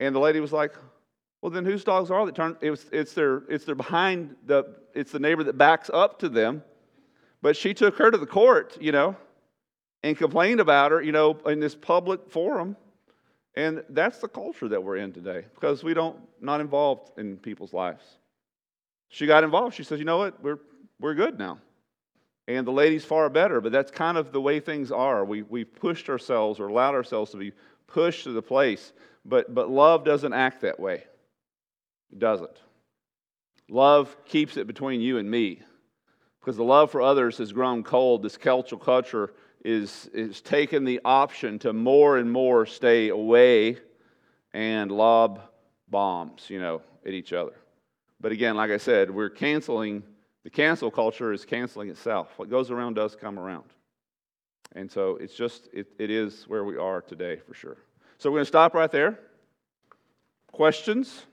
[0.00, 0.74] And the lady was like,
[1.42, 2.32] well, then whose dogs are they?
[2.32, 6.18] Turn, it was, it's, their, it's their behind the, it's the neighbor that backs up
[6.20, 6.62] to them.
[7.42, 9.16] But she took her to the court, you know
[10.02, 12.76] and complained about her, you know, in this public forum.
[13.54, 17.72] And that's the culture that we're in today because we don't not involved in people's
[17.72, 18.04] lives.
[19.08, 19.74] She got involved.
[19.74, 20.40] She says, "You know what?
[20.42, 20.60] We're
[21.00, 21.58] we're good now."
[22.46, 25.24] And the lady's far better, but that's kind of the way things are.
[25.24, 27.52] We we've pushed ourselves or allowed ourselves to be
[27.88, 28.92] pushed to the place,
[29.24, 31.04] but but love doesn't act that way.
[32.12, 32.58] It doesn't.
[33.68, 35.60] Love keeps it between you and me.
[36.40, 38.22] Because the love for others has grown cold.
[38.22, 39.34] This cultural culture
[39.64, 43.76] is, is taken the option to more and more stay away
[44.54, 45.42] and lob
[45.88, 47.52] bombs, you know, at each other.
[48.20, 50.02] But again, like I said, we're canceling,
[50.44, 52.32] the cancel culture is canceling itself.
[52.36, 53.66] What goes around does come around.
[54.72, 57.76] And so it's just, it, it is where we are today for sure.
[58.18, 59.18] So we're going to stop right there.
[60.52, 61.24] Questions?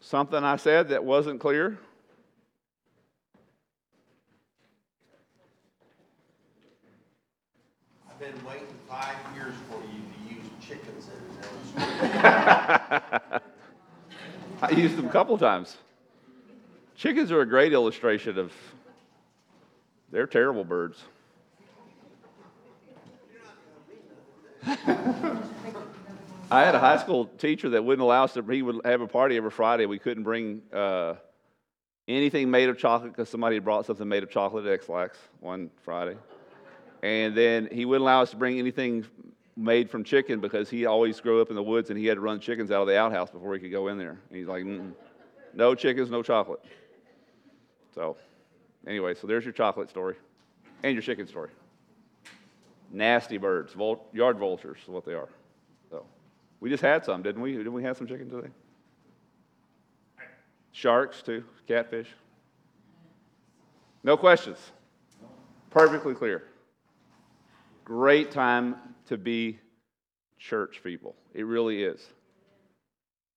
[0.00, 1.78] Something I said that wasn't clear?
[8.08, 11.24] I've been waiting five years for you to use chickens in
[14.62, 15.76] I used them a couple times.
[16.96, 18.52] Chickens are a great illustration of,
[20.10, 21.02] they're terrible birds.
[26.50, 29.08] I had a high school teacher that wouldn't allow us to, he would have a
[29.08, 29.86] party every Friday.
[29.86, 31.14] We couldn't bring uh,
[32.06, 35.70] anything made of chocolate because somebody had brought something made of chocolate at Ex-Lax one
[35.82, 36.16] Friday.
[37.02, 39.04] And then he wouldn't allow us to bring anything
[39.56, 42.20] made from chicken because he always grew up in the woods and he had to
[42.20, 44.18] run chickens out of the outhouse before he could go in there.
[44.28, 44.64] And he's like,
[45.54, 46.60] no chickens, no chocolate.
[47.94, 48.16] So,
[48.86, 50.16] anyway, so there's your chocolate story
[50.82, 51.50] and your chicken story.
[52.90, 55.28] Nasty birds, vul- yard vultures is what they are.
[55.90, 56.04] So,
[56.60, 57.52] we just had some, didn't we?
[57.52, 58.48] Didn't we have some chicken today?
[60.72, 62.08] Sharks, too, catfish.
[64.02, 64.58] No questions.
[65.70, 66.44] Perfectly clear.
[67.84, 68.76] Great time
[69.06, 69.58] to be
[70.38, 71.14] church people.
[71.32, 72.00] It really is.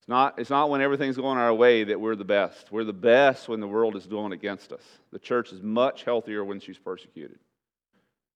[0.08, 2.72] It's not, it's not when everything's going our way that we're the best.
[2.72, 4.82] We're the best when the world is going against us.
[5.12, 7.40] The church is much healthier when she's persecuted.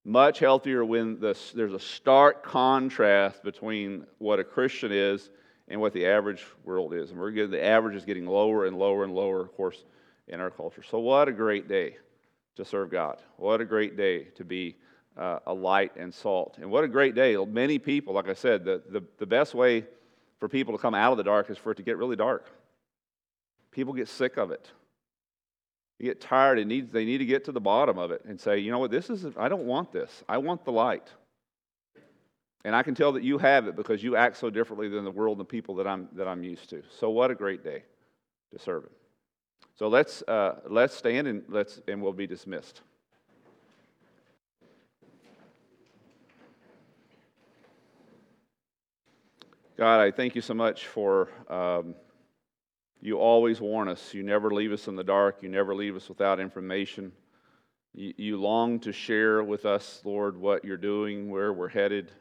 [0.04, 5.30] Much healthier when the, there's a stark contrast between what a Christian is
[5.70, 7.12] and what the average world is.
[7.12, 9.86] And we're getting, the average is getting lower and lower and lower, of course,
[10.28, 10.84] in our culture.
[10.84, 11.96] So, what a great day
[12.58, 13.22] to serve God.
[13.38, 14.76] What a great day to be
[15.16, 16.58] uh, a light and salt.
[16.58, 17.38] And what a great day.
[17.38, 19.86] Many people, like I said, the, the, the best way
[20.42, 22.50] for people to come out of the dark is for it to get really dark.
[23.70, 24.70] People get sick of it.
[26.00, 28.42] They get tired and need, they need to get to the bottom of it and
[28.42, 30.24] say, you know what, this is, I don't want this.
[30.28, 31.08] I want the light.
[32.66, 35.12] And I can tell that you have it because you act so differently than the
[35.12, 36.82] world and the people that I'm, that I'm used to.
[37.00, 37.84] So what a great day
[38.52, 38.92] to serve Him.
[39.78, 42.82] So let's, uh, let's stand and, let's, and we'll be dismissed.
[49.82, 51.96] God, I thank you so much for um,
[53.02, 54.14] you always warn us.
[54.14, 55.42] You never leave us in the dark.
[55.42, 57.12] You never leave us without information.
[57.92, 62.12] You, you long to share with us, Lord, what you're doing, where we're headed.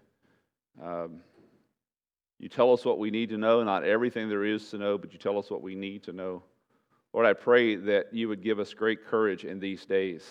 [0.83, 1.21] Um,
[2.39, 5.13] you tell us what we need to know, not everything there is to know, but
[5.13, 6.43] you tell us what we need to know.
[7.13, 10.25] Lord, I pray that you would give us great courage in these days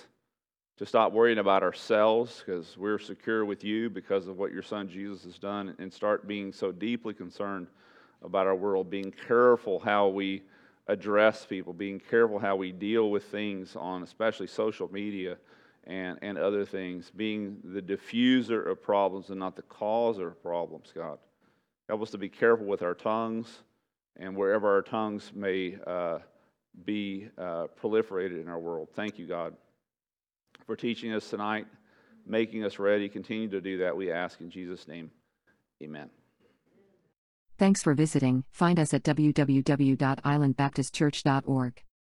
[0.80, 4.88] to stop worrying about ourselves because we're secure with you because of what your son
[4.88, 7.68] Jesus has done and start being so deeply concerned
[8.24, 10.42] about our world, being careful how we
[10.88, 15.36] address people, being careful how we deal with things on especially social media
[15.84, 20.94] and, and other things, being the diffuser of problems and not the causer of problems,
[20.96, 21.20] God.
[21.90, 23.64] Help us to be careful with our tongues
[24.16, 26.20] and wherever our tongues may uh,
[26.86, 28.88] be uh, proliferated in our world.
[28.96, 29.54] Thank you, God
[30.70, 31.65] for teaching us tonight,
[32.28, 33.09] making us ready.
[33.09, 35.09] Continue to do that, we ask in Jesus' name.
[35.82, 36.11] Amen.
[37.57, 38.43] Thanks for visiting.
[38.51, 41.84] Find us at www.islandbaptistchurch.org.